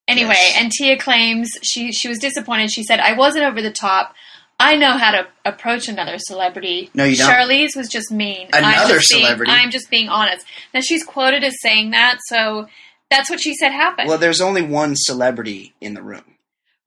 [0.08, 0.56] Anyway, Yes.
[0.62, 2.72] and Tia claims she she was disappointed.
[2.72, 4.16] She said, "I wasn't over the top.
[4.60, 6.90] I know how to approach another celebrity.
[6.96, 7.30] No, you don't.
[7.30, 8.48] Charlize was just mean.
[8.54, 9.52] I'm Another just being- celebrity?
[9.52, 10.46] I'm just being honest.
[10.74, 12.68] Now she's quoted as saying that, so
[13.12, 14.10] that's what she said happened.
[14.10, 16.24] Well, there's only one celebrity in the room.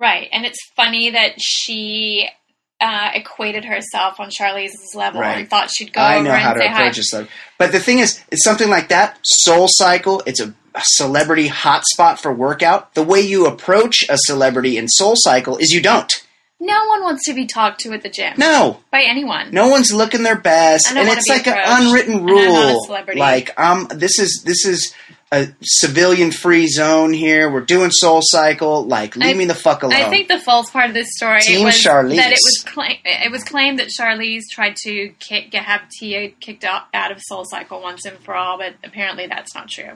[0.01, 2.29] Right, and it's funny that she
[2.81, 5.37] uh, equated herself on Charlize's level Right.
[5.39, 6.73] and thought she'd go I over know how to say hi.
[6.81, 7.35] approach a celebrity.
[7.59, 9.18] But the thing is, it's something like that.
[9.23, 12.95] Soul Cycle, it's a celebrity hotspot for workout.
[12.95, 16.11] The way you approach a celebrity in Soul Cycle is you don't.
[16.62, 18.81] No one wants to be talked to at the gym No.
[18.91, 19.51] by anyone.
[19.51, 23.18] No one's looking their best, and it's like an unwritten and I'm not a rule.
[23.18, 24.93] Like, um, this is this is
[25.33, 27.51] a civilian-free zone here.
[27.51, 28.85] We're doing Soul Cycle.
[28.85, 29.95] Like, leave I- me the fuck alone.
[29.95, 32.16] I think the false part of this story Team was Charlize.
[32.16, 36.64] that it was cla- it was claimed that Charlize tried to kick, have Tia kicked
[36.64, 39.93] out, out of Soul Cycle once and for all, but apparently that's not true.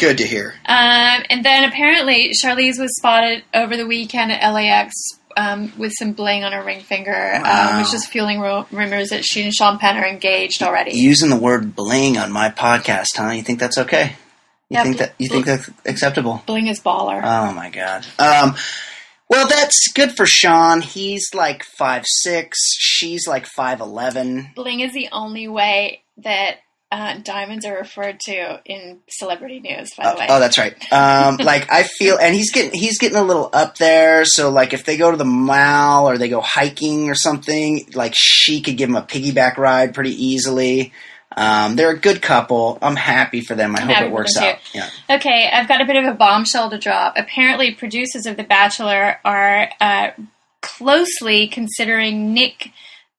[0.00, 0.54] Good to hear.
[0.66, 4.94] Um, and then apparently Charlize was spotted over the weekend at LAX
[5.36, 7.72] um, with some bling on her ring finger, Wow.
[7.76, 10.92] um, which is fueling ru- rumors that she and Sean Penn are engaged already.
[10.96, 13.30] Using the word bling on my podcast, huh?
[13.30, 14.16] You think that's okay?
[14.70, 16.42] You Yeah, think bl- that you think that's acceptable?
[16.46, 17.20] bling is baller.
[17.22, 18.06] Oh my god.
[18.18, 18.56] Um,
[19.28, 20.80] well, that's good for Sean.
[20.80, 22.58] He's like five six.
[22.78, 24.50] She's like five eleven.
[24.56, 26.56] bling is the only way that
[26.92, 29.90] uh, diamonds are referred to in celebrity news.
[29.96, 30.74] By the Oh, way, oh, that's right.
[30.92, 34.24] Um, like I feel, and he's getting he's getting a little up there.
[34.24, 38.14] So like if they go to the mall or they go hiking or something, like
[38.16, 40.92] she could give him a piggyback ride pretty easily.
[41.36, 42.76] Um, they're a good couple.
[42.82, 43.76] I'm happy for them.
[43.76, 44.56] I I'm hope it works out.
[44.74, 44.90] Yeah.
[45.08, 47.14] Okay, I've got a bit of a bombshell to drop.
[47.16, 50.10] Apparently, producers of The Bachelor are uh,
[50.60, 52.70] closely considering Nick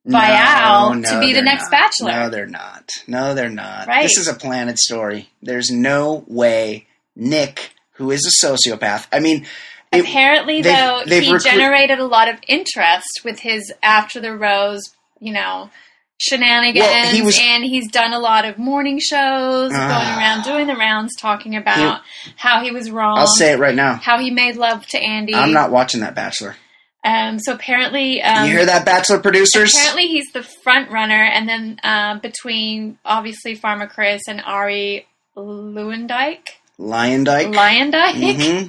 [0.07, 1.71] Viall to be the next not.
[1.71, 2.11] Bachelor.
[2.11, 2.89] No, they're not.
[3.07, 3.87] No, they're not.
[3.87, 4.03] Right.
[4.03, 5.29] This is a planted story.
[5.41, 9.07] There's no way Nick, who is a sociopath.
[9.13, 9.45] I mean,
[9.91, 14.19] it- Apparently, they've- though, they've he recru- generated a lot of interest with his After
[14.19, 14.81] the Rose,
[15.19, 15.69] you know,
[16.17, 19.87] shenanigans, Well, he was- and he's done a lot of morning shows, Ah.
[19.87, 22.01] going around doing the rounds, talking about
[22.37, 23.99] how he was wrong, I'll say it right now.
[24.01, 25.33] how he made love to Andi.
[25.35, 26.55] I'm not watching that Bachelor.
[27.03, 29.73] Um, so apparently, um, you hear that, Bachelor producers?
[29.73, 36.49] Apparently, he's the front runner, and then um, between obviously Farmer Chris and Ari Luyendyk,
[36.77, 37.47] Lion Dyke.
[37.47, 38.61] Luyendyk.
[38.61, 38.67] hmm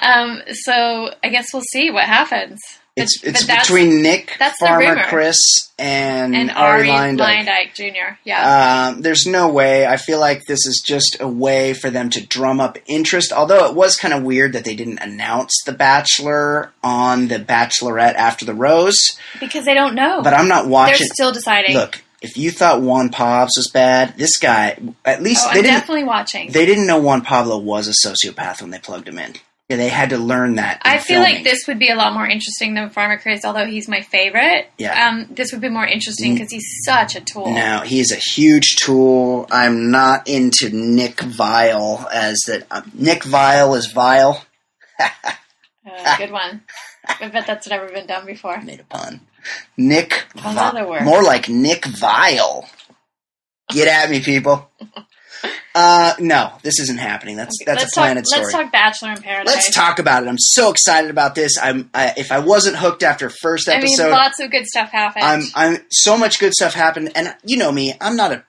[0.00, 2.58] Um, so I guess we'll see what happens.
[2.96, 5.02] It's but it's between Nick, that's Farmer.
[5.08, 5.36] Chris,
[5.80, 7.16] and, and Ari Ari.
[7.74, 8.14] Jr.
[8.22, 9.84] Yeah, Um, there's no way.
[9.84, 13.32] I feel like this is just a way for them to drum up interest.
[13.32, 18.14] Although it was kind of weird that they didn't announce The Bachelor on The Bachelorette
[18.14, 19.18] after the Rose.
[19.40, 20.20] because they don't know.
[20.22, 20.98] But I'm not watching.
[21.00, 21.74] They're still deciding.
[21.74, 25.64] Look, if you thought Juan Pabs was bad, this guy at least oh, they I'm
[25.64, 25.80] didn't.
[25.80, 26.52] definitely watching.
[26.52, 29.34] They didn't know Juan Pablo was a sociopath when they plugged him in.
[29.68, 30.82] Yeah, they had to learn that.
[30.82, 33.88] I feel like this would be a lot more interesting than Farmer Chris, although he's
[33.88, 34.68] my favorite.
[34.76, 35.08] Yeah.
[35.08, 37.50] Um, this would be more interesting because he's such a tool.
[37.50, 39.46] No, he's a huge tool.
[39.50, 42.66] I'm not into Nick Viall as that.
[42.70, 44.44] Uh, Nick Viall is vile.
[45.86, 46.62] Uh, good one.
[47.06, 48.58] I bet that's never been done before.
[48.62, 49.20] Made a pun.
[49.76, 50.50] Nick Vi-
[50.80, 51.00] are.
[51.02, 52.66] More like Nick Vile.
[53.70, 54.70] Get at me, people.
[55.74, 57.36] Uh, no, this isn't happening.
[57.36, 58.42] That's that's a planet talk, story.
[58.44, 59.54] Let's talk Bachelor in Paradise.
[59.54, 60.28] Let's talk about it.
[60.28, 61.58] I'm so excited about this.
[61.60, 64.90] I'm I, if I wasn't hooked after first I mean, episode, lots of good stuff
[64.90, 65.24] happened.
[65.24, 68.44] I'm I'm so much good stuff happened, and you know me, I'm not a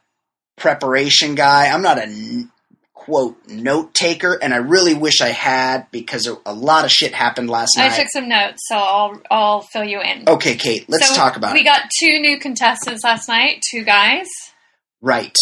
[0.56, 1.68] preparation guy.
[1.68, 2.46] I'm not a
[3.06, 7.50] quote note taker, and I really wish I had because a, lot of shit happened
[7.50, 7.92] last night.
[7.92, 10.28] I took some notes, so I'll I'll fill you in.
[10.28, 11.62] okay, Kate, let's So talk about we it.
[11.62, 13.64] We got two new contestants last night.
[13.70, 14.28] Two guys,
[15.02, 15.36] right,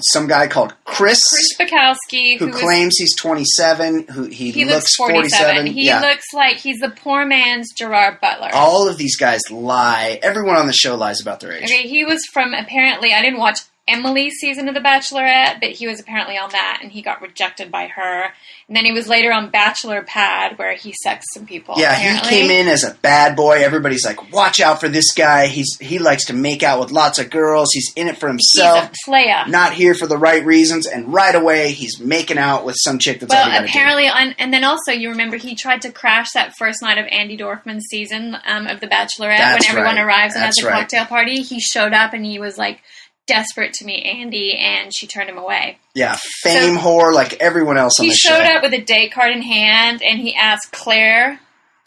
[0.00, 4.98] some guy called Chris, Chris Bukowski, who, who claims he's 27, who he, he looks,
[4.98, 5.66] looks 47.
[5.66, 6.00] He yeah.
[6.00, 8.50] looks like he's the poor man's Gerard Butler.
[8.52, 10.18] All of these guys lie.
[10.22, 11.64] Everyone on the show lies about their age.
[11.64, 15.86] Okay, he was from apparently I didn't watch Emily's season of The Bachelorette, but he
[15.86, 18.32] was apparently on that and he got rejected by her.
[18.68, 21.76] And then he was later on Bachelor Pad where he sexed some people.
[21.78, 22.28] Yeah, apparently.
[22.28, 23.62] he came in as a bad boy.
[23.64, 25.46] Everybody's like, "Watch out for this guy.
[25.46, 27.70] He's he likes to make out with lots of girls.
[27.72, 28.90] He's in it for He's himself.
[29.06, 29.48] playa.
[29.48, 33.20] not here for the right reasons." And right away, he's making out with some chick
[33.20, 33.70] that's Well, he gotta do.
[33.70, 37.06] apparently, on, and then also you remember he tried to crash that first night of
[37.06, 40.04] Andi Dorfman's season um, of The Bachelorette That's when everyone right.
[40.04, 40.80] arrives and That's has a right.
[40.80, 41.40] cocktail party.
[41.40, 42.82] He showed up and he was like
[43.28, 45.78] desperate to meet Andi, and she turned him away.
[45.94, 48.54] Yeah, fame whore like everyone else on He showed show.
[48.56, 51.38] up with a date card in hand, and he asked Clare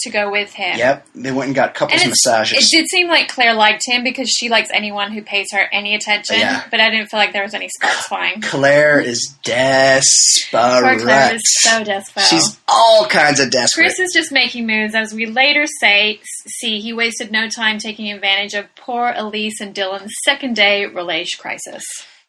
[0.02, 0.78] to go with him.
[0.78, 2.58] Yep, they went and got couples And massages.
[2.72, 5.96] It did seem like Clare liked him because she likes anyone who pays her any
[5.96, 6.64] attention, Yeah.
[6.72, 8.42] but I didn't feel like there was any sparks flying.
[8.42, 10.82] Clare is desperate.
[10.82, 11.00] Poor.
[11.00, 12.26] Clare is so desperate.
[12.26, 13.84] She's all kinds of desperate.
[13.84, 16.20] Chris is just making moves, as we later say.
[16.60, 21.40] See, he wasted no time taking advantage of poor Elise and Dylan's second day relation
[21.42, 21.84] crisis.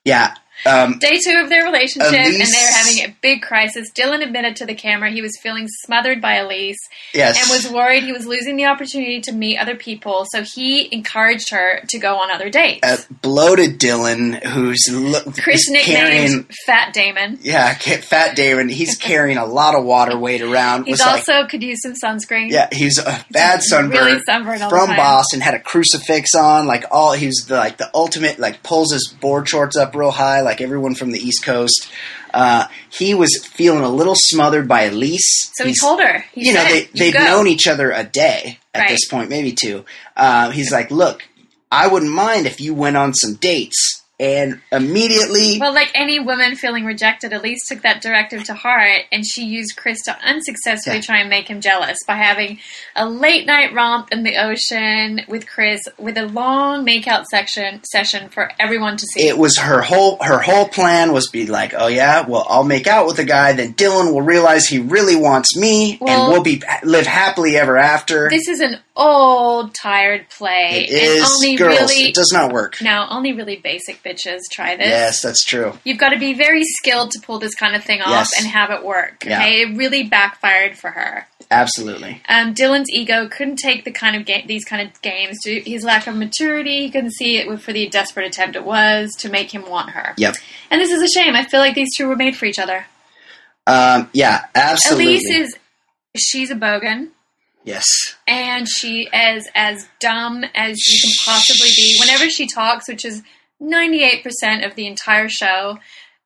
[0.04, 0.34] yeah,
[0.66, 3.90] um, Day two of their relationship, and they're having a big crisis.
[3.92, 6.78] Dylan admitted to the camera he was feeling smothered by Elise
[7.14, 10.24] yes, and was worried he was losing the opportunity to meet other people.
[10.30, 12.80] So he encouraged her to go on other dates.
[12.82, 17.38] uh, bloated Dylan, who's lo- Chris nicknamed Fat Damon.
[17.42, 18.68] Yeah, Fat Damon.
[18.68, 20.84] He's carrying a lot of water weight around.
[20.84, 22.50] He's was like, also could use some sunscreen.
[22.50, 24.04] yeah, he's a bad sunburn.
[24.04, 24.92] really sunburned from.
[24.92, 25.40] Boston.
[25.40, 27.12] Had a crucifix on, like all.
[27.12, 28.38] He was the, like the ultimate.
[28.38, 31.88] Like pulls his board shorts up real high, like everyone from the East Coast.
[32.34, 35.50] Uh, he was feeling a little smothered by Elise.
[35.54, 36.24] So he told her.
[36.32, 38.88] He you know, said, they "You they've go." known each other a day at Right.
[38.90, 39.84] this point, maybe two.
[40.16, 41.22] Uh, he's like, look,
[41.70, 44.01] I wouldn't mind if you went on some dates.
[44.22, 49.24] And immediately, Well, like any woman feeling rejected, Elise took that directive to heart, and
[49.26, 51.02] she used Chris to unsuccessfully Yeah.
[51.02, 52.60] try and make him jealous by having
[52.94, 58.28] a late night romp in the ocean with Chris, with a long makeout section session
[58.28, 59.26] for everyone to see.
[59.26, 62.86] it was her whole her whole plan was be like, oh yeah, well I'll make
[62.86, 66.42] out with the guy, then Dylan will realize he really wants me, Well- and we'll
[66.44, 68.28] be live happily ever after.
[68.30, 70.86] this is an old, tired play.
[70.88, 71.80] It is and only girls.
[71.80, 72.76] really It does not work.
[72.82, 74.86] no, only really basic bitches try this.
[74.88, 75.72] Yes, that's true.
[75.84, 78.30] You've got to be very skilled to pull this kind of thing off Yes.
[78.38, 79.24] and have it work.
[79.24, 79.38] Yeah.
[79.38, 81.26] Okay, it really backfired for her.
[81.50, 82.22] Absolutely.
[82.28, 85.38] Um, Dylan's ego couldn't take the kind of ga- these kind of games.
[85.44, 89.28] His lack of maturity, he couldn't see it for the desperate attempt it was to
[89.28, 90.14] make him want her.
[90.16, 90.36] Yep.
[90.70, 91.34] And this is a shame.
[91.36, 92.86] I feel like these two were made for each other.
[93.66, 95.04] Um, yeah, absolutely.
[95.16, 95.56] Elise is
[96.16, 97.08] she's a bogan.
[97.64, 97.86] Yes.
[98.26, 101.96] and she is as dumb as you can possibly be.
[102.00, 103.22] Whenever she talks, which is
[103.60, 105.78] ninety eight percent of the entire show,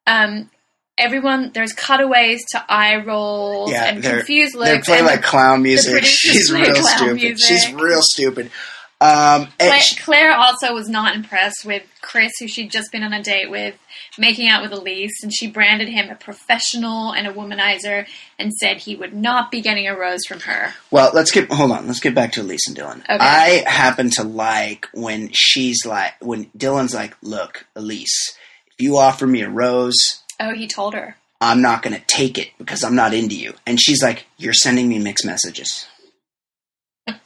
[0.07, 0.51] um,
[0.99, 4.87] everyone there's cutaways to eye rolls Yeah, and confused They're looks.
[4.87, 6.05] playing and like clown music.
[6.05, 7.15] She's real stupid.
[7.17, 7.47] music.
[7.47, 8.51] She's real stupid.
[8.99, 13.03] Um, and Cla- she- Clare also was not impressed with Chris, who she'd just been
[13.03, 13.77] on a date with,
[14.17, 18.07] making out with Elise, and she branded him a professional and a womanizer,
[18.39, 20.73] and said he would not be getting a rose from her.
[20.91, 21.87] well, let's get hold on.
[21.87, 23.01] Let's get back to Elise and Dylan.
[23.01, 23.19] Okay.
[23.21, 28.35] I happen to like when she's like when Dylan's like, "Look, Elise,
[28.69, 31.17] if you offer me a rose, Oh, he told her.
[31.41, 34.55] I'm not going to take it because I'm not into you." And she's like, "You're
[34.55, 35.87] sending me mixed messages."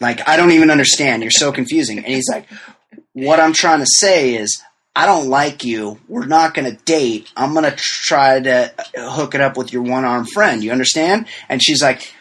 [0.01, 1.23] Like I don't even understand.
[1.23, 1.99] You're so confusing.
[1.99, 2.47] And he's like,
[3.13, 4.63] "What I'm trying to say is."
[4.97, 6.01] I don't like you.
[6.09, 7.31] We're not going to date.
[7.37, 10.65] I'm going to try to hook it up with your one armed friend.
[10.65, 11.27] You understand?
[11.49, 12.13] And she's like,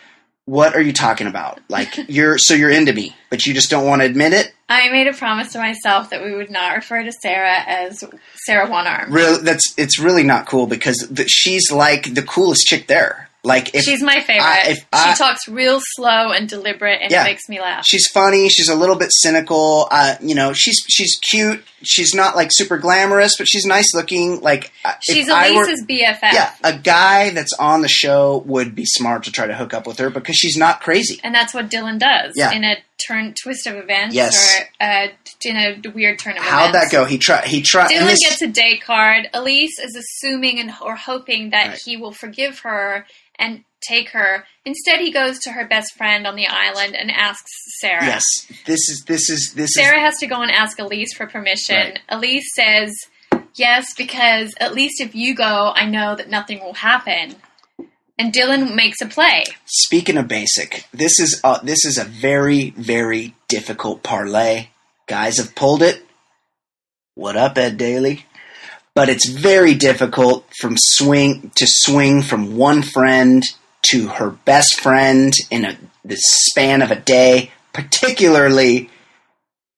[0.46, 1.60] What are you talking about?
[1.68, 4.54] Like, you're so you're into me, but you just don't want to admit it?
[4.70, 8.04] I made a promise to myself that we would not refer to Sarah as
[8.46, 9.12] Sarah One Arm.
[9.12, 13.29] Really, that's it's really not cool because the, she's like the coolest chick there.
[13.42, 14.44] Like, if She's my favorite.
[14.44, 17.22] I- she I- talks real slow and deliberate, and Yeah.
[17.22, 17.86] it makes me laugh.
[17.88, 19.88] she's funny, she's a little bit cynical.
[19.90, 21.64] Uh, you know, she's she's cute.
[21.82, 24.42] She's not like super glamorous, but she's nice looking.
[24.42, 28.84] Like, uh, She's were- Elise's BFF, yeah, a guy that's on the show would be
[28.86, 31.20] smart to try to hook up with her because she's not crazy.
[31.24, 32.52] and that's what Dylan does Yeah.
[32.52, 32.76] in a
[33.08, 34.60] turn twist of events, Yes.
[34.60, 35.08] or uh,
[35.46, 36.52] in a weird turn of events.
[36.52, 37.06] How'd that go?
[37.06, 37.46] He tried.
[37.46, 37.90] He tried.
[37.92, 39.28] Dylan this- gets a day card.
[39.34, 41.80] Elise is assuming and or hoping that Right.
[41.86, 43.06] he will forgive her
[43.38, 44.44] and take her.
[44.66, 48.06] Instead, he goes to her best friend on the island and asks Sarah.
[48.06, 48.24] yes,
[48.66, 51.76] this is this is this is Sarah has to go and ask Elise for permission.
[51.94, 52.00] Right.
[52.10, 52.94] Elise says
[53.56, 57.36] yes because at least if you go, I know that nothing will happen.
[58.20, 59.46] And Dylan makes a play.
[59.66, 64.68] Speaking of basic, this is uh, this is a very very difficult parlay.
[65.08, 66.06] Guys have pulled it.
[67.16, 68.26] What up, Ed Daly?
[68.94, 73.42] But it's very difficult from swing to swing from one friend
[73.92, 78.90] to her best friend in a the span of a day, particularly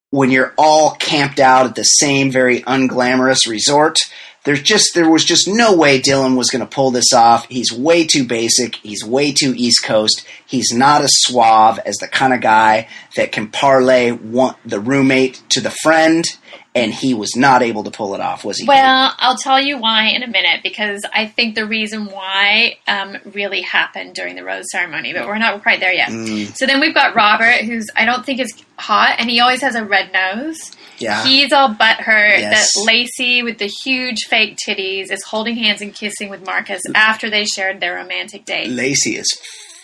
[0.10, 4.00] when you're all camped out at the same very unglamorous resort.
[4.44, 7.46] There's just there was just no way Dylan was going to pull this off.
[7.48, 8.76] He's way too basic.
[8.76, 10.26] He's way too East Coast.
[10.48, 15.44] He's not as suave as the kind of guy that can parlay one, the roommate
[15.50, 16.26] to the friend,
[16.74, 18.66] and he was not able to pull it off, was he?
[18.68, 23.18] Well, I'll tell you why in a minute because I think the reason why um,
[23.34, 26.10] really happened during the rose ceremony, but we're not quite there yet.
[26.10, 29.62] Mm, So then we've got Robert, who's I don't think is hot, and he always
[29.62, 30.58] has a red nose.
[31.02, 31.24] Yeah.
[31.26, 32.72] He's all butthurt Yes.
[32.76, 37.30] that Lacy with the huge fake titties is holding hands and kissing with Marcus after
[37.30, 38.70] they shared their romantic date.
[38.70, 39.28] Lacy is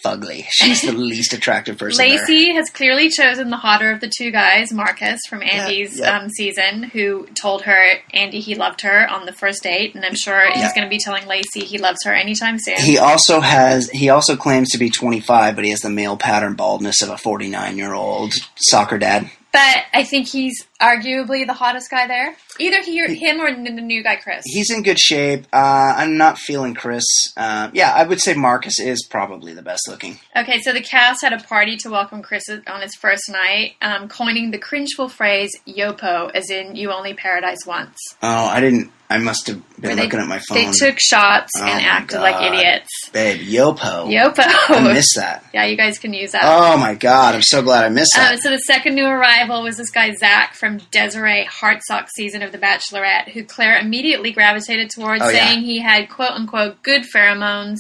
[0.06, 0.46] fugly.
[0.52, 2.20] She's the least attractive person there.
[2.20, 6.18] Lacy has clearly chosen the hotter of the two guys, Marcus from Andi's yeah.
[6.20, 7.78] Um, season, who told her
[8.14, 10.62] Andy he loved her on the first date, and I'm sure Yeah.
[10.62, 12.78] he's going to be telling Lacy he loves her anytime soon.
[12.78, 13.90] He also has.
[13.90, 17.18] He also claims to be 25, but he has the male pattern baldness of a
[17.18, 19.30] 49 year old soccer dad.
[19.52, 22.36] but I think he's arguably the hottest guy there.
[22.60, 24.44] Either he or him or the new guy, Chris.
[24.46, 25.46] He's in good shape.
[25.54, 27.04] Uh, I'm not feeling Chris.
[27.36, 30.20] Uh, yeah, I would say Marcus is probably the best looking.
[30.36, 34.08] Okay, so the cast had a party to welcome Chris on his first night, um,
[34.08, 38.92] coining the cringeful phrase "yopo," as in "you only paradise once." Oh, I didn't.
[39.10, 40.58] I must have been they- looking at my phone.
[40.58, 42.90] They took shots Oh and acted like idiots.
[43.14, 44.06] Babe, Yopo.
[44.12, 44.44] Yopo.
[44.44, 45.46] I missed that.
[45.54, 46.42] yeah, you guys can use that.
[46.44, 48.34] Oh my god, I'm so glad I missed that.
[48.34, 52.52] Um, so the second new arrival was this guy Zak from Desiree Hartsock season of
[52.52, 55.48] The Bachelorette, who Clare immediately gravitated towards, Oh, yeah.
[55.48, 57.78] saying he had quote unquote good pheromones,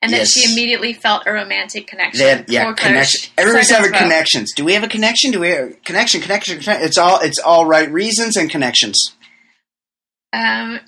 [0.00, 2.26] and that she immediately felt a romantic connection.
[2.26, 3.30] Had, yeah, connection.
[3.38, 4.52] Everybody's having connections.
[4.54, 5.30] Do we have a connection?
[5.30, 6.20] Do we have connection?
[6.20, 6.58] Connection?
[6.60, 6.86] connection?
[6.86, 7.20] It's all.
[7.20, 8.98] It's all right reasons and connections.
[10.32, 10.80] Um,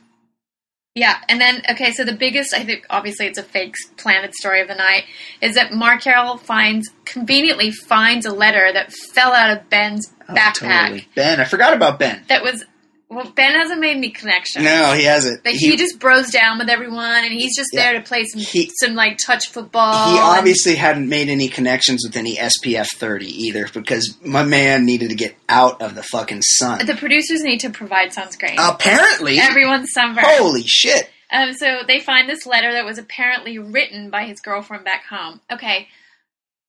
[0.97, 4.61] yeah, and then okay, so the biggest, I think, obviously, it's a fake planted story
[4.61, 5.05] of the night,
[5.41, 10.35] is that Mark Carroll finds conveniently finds a letter that fell out of Ben's Oh,
[10.35, 10.55] backpack
[10.87, 11.09] totally.
[11.15, 12.25] Ben, I forgot about Ben.
[12.29, 12.65] that was
[13.11, 14.65] Well, Ben hasn't made any connections.
[14.65, 15.45] No, he hasn't.
[15.45, 17.93] Like he, just bros down with everyone, and he's just Yeah.
[17.93, 20.11] there to play some He- some like touch football.
[20.11, 24.85] he and- obviously hadn't made any connections with any SPF 30 either because my man
[24.85, 26.85] needed to get out of the fucking sun.
[26.87, 28.57] the producers need to provide sunscreen.
[28.59, 29.39] Apparently.
[29.39, 30.27] Everyone's sunburned.
[30.27, 31.09] Holy shit.
[31.31, 35.41] Um, so they find this letter that was apparently written by his girlfriend back home.
[35.53, 35.89] Okay,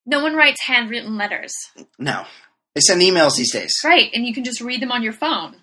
[0.05, 1.53] no one writes handwritten letters,
[1.97, 2.25] No.
[2.75, 3.73] They send emails these days.
[3.83, 4.09] right?
[4.13, 5.55] And you can just read them on your phone.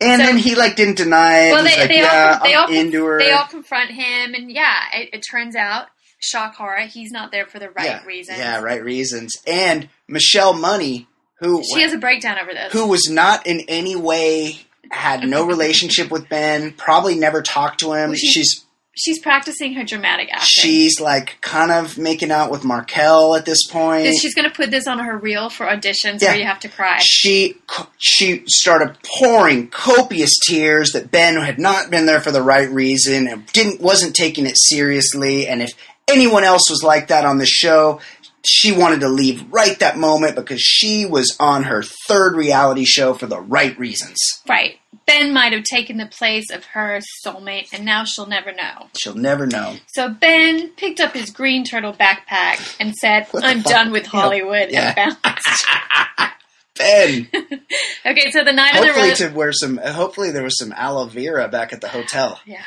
[0.00, 1.52] And So- then he like didn't deny it.
[1.52, 3.18] Well, they like, they yeah, all they all into her.
[3.18, 5.86] they all confront him, and yeah, it, it turns out
[6.18, 6.80] shock horror.
[6.86, 8.04] He's not there for the right yeah.
[8.04, 8.38] reasons.
[8.38, 9.32] Yeah, right reasons.
[9.46, 11.06] And Michelle Money,
[11.40, 12.72] who She has a breakdown over this.
[12.72, 14.60] who was not in any way
[14.90, 18.10] had no relationship with Ben, probably never talked to him.
[18.10, 18.64] Well, she- she's
[18.94, 20.46] She's practicing her dramatic acting.
[20.46, 24.14] she's like kind of making out with Marquel at this point.
[24.20, 26.28] She's going to put this on her reel for auditions Yeah.
[26.28, 26.98] where you have to cry.
[27.00, 27.54] she
[27.98, 33.26] she started pouring copious tears that Ben had not been there for the right reason
[33.28, 35.70] and didn't wasn't taking it seriously and if
[36.08, 38.00] anyone else was like that on the show
[38.44, 43.14] she wanted to leave right that moment because she was on her third reality show
[43.14, 44.18] for the right reasons.
[44.48, 44.78] Right.
[45.12, 48.88] Ben might have taken the place of her soulmate, and now she'll never know.
[48.96, 49.76] She'll never know.
[49.88, 53.72] So Ben picked up his green turtle backpack and said, I'm fuck?
[53.72, 54.70] done with Hollywood.
[54.70, 54.94] Yeah.
[54.96, 55.66] And bounced.
[56.78, 57.28] Ben,
[58.06, 59.76] okay, so the night of the hopefully to wear some.
[59.76, 62.40] Hopefully there was some aloe vera back at the hotel.
[62.46, 62.62] Yeah.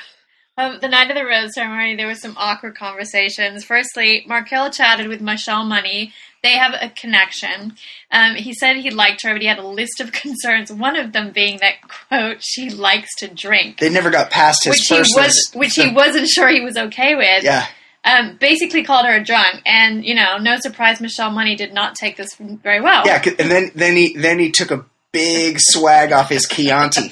[0.58, 3.66] Um, the night of the rose ceremony, there were some awkward conversations.
[3.66, 6.14] Firstly, Marquel chatted with Michelle Money.
[6.44, 7.76] They have a connection.
[8.10, 10.72] Um, he said he liked her, but he had a list of concerns.
[10.72, 14.74] One of them being that quote she likes to drink, They never got past his
[14.76, 15.56] which he first was, list.
[15.56, 17.44] which he wasn't sure he was okay with.
[17.44, 17.66] Yeah,
[18.06, 21.96] Um, basically called her a drunk, and you know, no surprise, Michelle Money did not
[21.96, 23.04] take this very well.
[23.06, 27.10] yeah, and then then he then he took a big swag off his Chianti.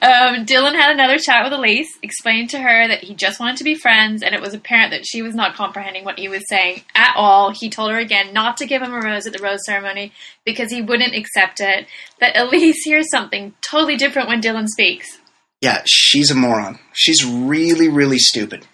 [0.00, 3.64] Um, Dylan had another chat with Elise, explained to her that he just wanted to
[3.64, 6.82] be friends, and it was apparent that she was not comprehending what he was saying
[6.94, 7.50] at all.
[7.50, 10.12] He told her again not to give him a rose at the rose ceremony
[10.44, 11.86] because he wouldn't accept it.
[12.20, 15.18] But Elise hears something totally different when Dylan speaks.
[15.60, 16.78] Yeah, she's a moron.
[16.92, 18.66] She's really really stupid.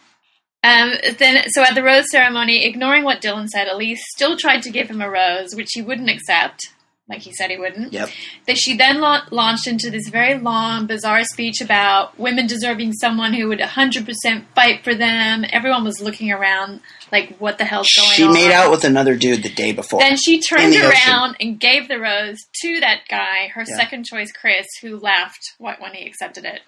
[0.63, 4.71] Um, then, so at the rose ceremony, ignoring what Dylan said, Elise still tried to
[4.71, 6.71] give him a rose, which he wouldn't accept,
[7.09, 7.93] like he said he wouldn't.
[7.93, 8.09] Yep.
[8.47, 13.35] that she then la- launched into this very long, bizarre speech about women deserving someone
[13.35, 15.45] who would 100% fight for them.
[15.53, 16.81] Everyone was looking around
[17.13, 18.35] like, what the hell's going She on?
[18.35, 20.01] She made out with another dude the day before.
[20.01, 20.93] Then she turned the ocean.
[21.11, 23.77] around and gave the rose to that guy, her Yeah.
[23.77, 26.61] second choice, Chris, who laughed when he accepted it.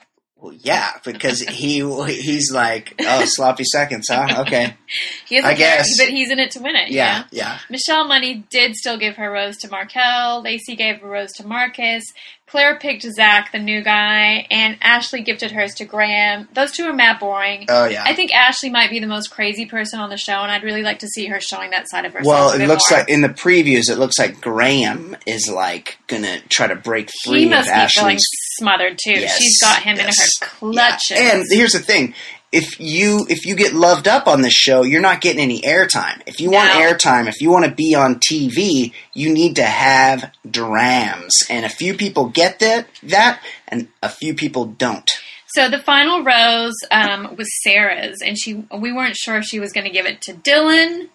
[0.46, 4.42] Well, yeah, because he he's like, oh, sloppy seconds, huh?
[4.42, 4.74] Okay,
[5.26, 5.98] He I guess.
[5.98, 6.90] but he's in it to win it.
[6.90, 7.42] yeah, Yeah.
[7.44, 7.58] yeah.
[7.68, 10.42] Michelle Money did still give her rose to Marquel.
[10.42, 12.04] Lacy gave a rose to Marcus.
[12.48, 16.48] Clare picked Zak, the new guy, and Ashley gifted hers to Graham.
[16.54, 17.66] Those two are mad boring.
[17.68, 18.04] Oh yeah.
[18.06, 20.82] I think Ashley might be the most crazy person on the show, and I'd really
[20.84, 22.26] like to see her showing that side of herself.
[22.32, 23.00] Well, it looks more.
[23.00, 27.40] like in the previews, it looks like Graham is like gonna try to break free
[27.40, 28.24] he of must be feeling Ashley's.
[28.58, 29.12] Smothered too.
[29.12, 30.06] Yes, She's got him yes.
[30.06, 31.10] in her clutches.
[31.10, 31.36] Yeah.
[31.36, 32.14] And here's the thing:
[32.52, 36.22] if you if you get loved up on this show, you're not getting any airtime.
[36.26, 40.32] If you want airtime, if you want to be on TV, you need to have
[40.48, 45.10] drams, and a few people get that that, and a few people don't.
[45.48, 49.72] So the final rose um, was Sarah's, and she we weren't sure if she was
[49.72, 51.08] going to give it to Dylan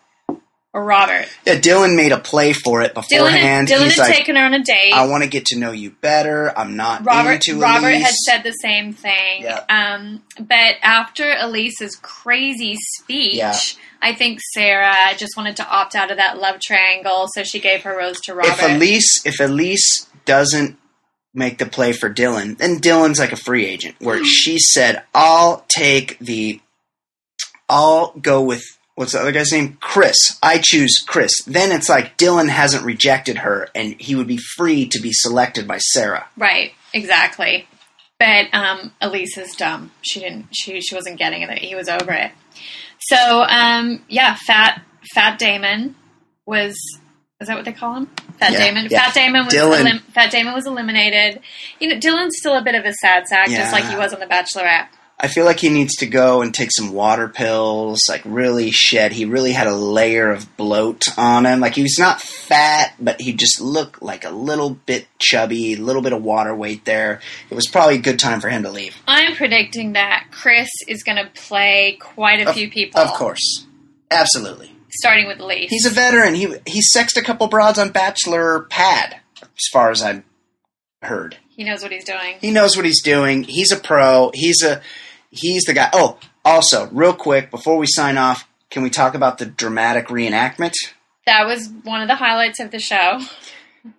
[0.73, 1.27] or Robert.
[1.45, 3.67] Yeah, Dylan made a play for it beforehand.
[3.67, 4.93] Dylan He's had like, taken her on a date.
[4.93, 6.57] "I want to get to know you better.
[6.57, 9.41] I'm not Robert Robert Elise." had said the same thing.
[9.43, 9.63] Yeah.
[9.69, 13.57] Um, but after Elise's crazy speech, Yeah.
[14.01, 17.83] I think Sarah just wanted to opt out of that love triangle, so she gave
[17.83, 18.51] her rose to Robert.
[18.51, 20.77] if Elise if Elise doesn't
[21.33, 23.95] make the play for Dylan, then Dylan's like a free agent.
[23.99, 26.61] Where she said, "I'll take the,
[27.69, 28.63] I'll go with
[28.95, 29.77] what's the other guy's name?
[29.81, 30.39] Chris.
[30.43, 34.87] I choose Chris." Then it's like Dylan hasn't rejected her, and he would be free
[34.87, 36.27] to be selected by Sarah.
[36.37, 37.67] right, exactly.
[38.19, 39.91] But um, Elise is dumb.
[40.01, 40.47] She didn't.
[40.55, 41.57] She she wasn't getting it.
[41.59, 42.31] He was over it.
[42.99, 44.81] So um, yeah, Fat
[45.13, 45.95] Fat Damon
[46.45, 46.75] was.
[47.39, 48.05] Is that what they call him?
[48.37, 48.87] Fat Yeah, Damon.
[48.91, 49.05] yeah.
[49.05, 51.41] Fat Damon was elim- Fat Damon was eliminated.
[51.79, 54.19] You know, Dylan's still a bit of a sad sack, just like he was on
[54.19, 54.89] The Bachelorette.
[55.23, 59.11] I feel like he needs to go and take some water pills, like really shed.
[59.11, 61.59] He really had a layer of bloat on him.
[61.59, 65.77] Like he was not fat, but he just looked like a little bit chubby, a
[65.77, 67.21] little bit of water weight there.
[67.51, 68.95] It was probably a good time for him to leave.
[69.07, 72.99] I'm predicting that Chris is going to play quite a Of- few people.
[72.99, 73.67] Of course.
[74.09, 74.71] Absolutely.
[74.89, 75.67] Starting with Lee.
[75.69, 76.33] He's a veteran.
[76.33, 80.23] He he sexed a couple broads on Bachelor Pad, as far as I'm
[81.01, 81.37] heard.
[81.49, 82.37] He knows what he's doing.
[82.41, 83.43] He knows what he's doing.
[83.43, 84.31] He's a pro.
[84.33, 84.81] He's a
[85.31, 85.89] he's the guy.
[85.93, 90.73] Oh, also, real quick before we sign off, can we talk about the dramatic reenactment?
[91.25, 93.19] That was one of the highlights of the show.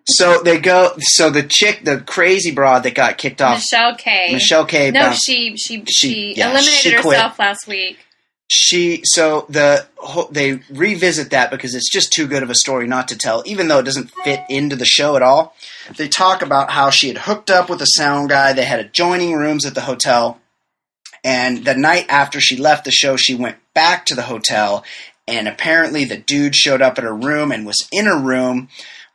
[0.06, 0.92] So they go.
[1.00, 4.28] So the chick, the crazy broad that got kicked off, Michelle K.
[4.32, 4.90] Michelle K.
[4.92, 7.98] No, bounced- she she She- she, yeah, eliminated she herself last week.
[8.46, 9.86] she so the
[10.30, 13.66] they revisit that because it's just too good of a story not to tell even
[13.68, 15.54] though it doesn't fit into the show at all
[15.96, 19.32] they talk about how she had hooked up with a sound guy they had adjoining
[19.32, 20.38] rooms at the hotel
[21.24, 24.84] and the night after she left the show she went back to the hotel
[25.28, 28.68] and apparently the dude showed up at her room and was in her room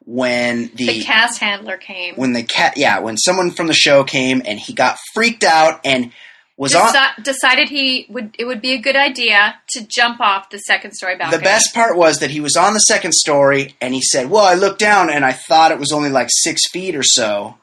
[0.05, 2.15] when The cast handler came.
[2.15, 5.81] when the cat yeah when someone from the show came and he got freaked out
[5.83, 6.11] and
[6.55, 6.91] was on
[7.21, 11.15] decided he would it would be a good idea to jump off the second story
[11.15, 11.37] balcony.
[11.37, 14.43] The best part was that he was on the second story and he said, Well,
[14.43, 17.57] I looked down and I thought it was only like six feet or so.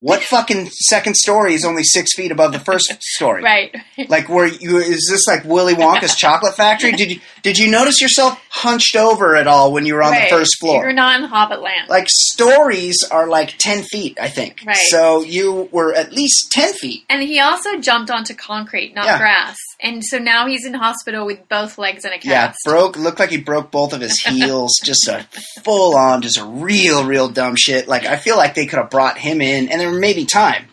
[0.00, 3.42] What fucking second story is only six feet above the first story?
[3.42, 3.74] right.
[4.08, 4.78] Like, were you?
[4.78, 6.92] Is this like Willy Wonka's chocolate factory?
[6.92, 10.30] Did you did you notice yourself hunched over at all when you were on right.
[10.30, 10.84] the first floor?
[10.84, 11.88] You're not in Hobbitland.
[11.88, 14.62] like stories are like ten feet, I think.
[14.64, 14.76] Right.
[14.76, 17.04] So you were at least ten feet.
[17.10, 19.18] and he also jumped onto concrete, not Yeah.
[19.18, 19.56] grass.
[19.80, 22.26] And so now he's in hospital with both legs in a cast.
[22.26, 22.96] Yeah, broke.
[22.96, 24.72] Looked like he broke both of his heels.
[24.82, 25.24] just a
[25.62, 27.86] full on, just a real, real dumb shit.
[27.86, 30.66] Like I feel like they could have brought him in, and there may be time.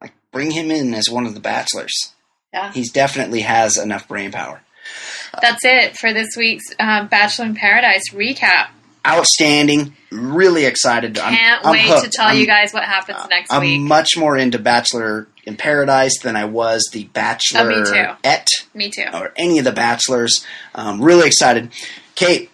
[0.00, 2.12] Like bring him in as one of the bachelors.
[2.52, 2.70] Yeah.
[2.72, 4.60] He's definitely has enough brain power.
[5.40, 8.68] That's it for this week's um, Bachelor in Paradise recap.
[9.06, 9.94] Outstanding.
[10.10, 11.18] Really excited.
[11.18, 12.04] I'm- Can't I'm wait hooked.
[12.04, 13.80] to tell I'm- you guys what happens next I'm week.
[13.80, 18.06] much more into Bachelor in Paradise than I was the Bachelor Oh, me too.
[18.24, 19.06] et Me too.
[19.12, 20.44] or any of the Bachelors.
[20.74, 21.70] Um, really excited.
[22.14, 22.50] Kate,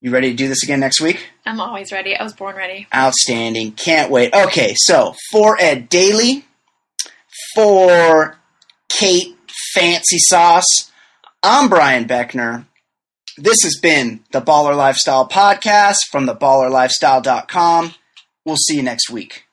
[0.00, 1.28] you ready to do this again next week?
[1.46, 2.16] I'm always ready.
[2.16, 2.86] I was born ready.
[2.94, 3.72] Outstanding.
[3.72, 4.34] Can't wait.
[4.34, 6.44] Okay, so for Ed Daily,
[7.54, 8.38] for
[8.88, 9.36] Kate
[9.74, 10.90] Fancy Sauce,
[11.42, 12.66] I'm Brian Beckner.
[13.36, 17.94] This has been the Baller Lifestyle Podcast from theballerlifestyle.com.
[18.44, 19.44] We'll see you next week.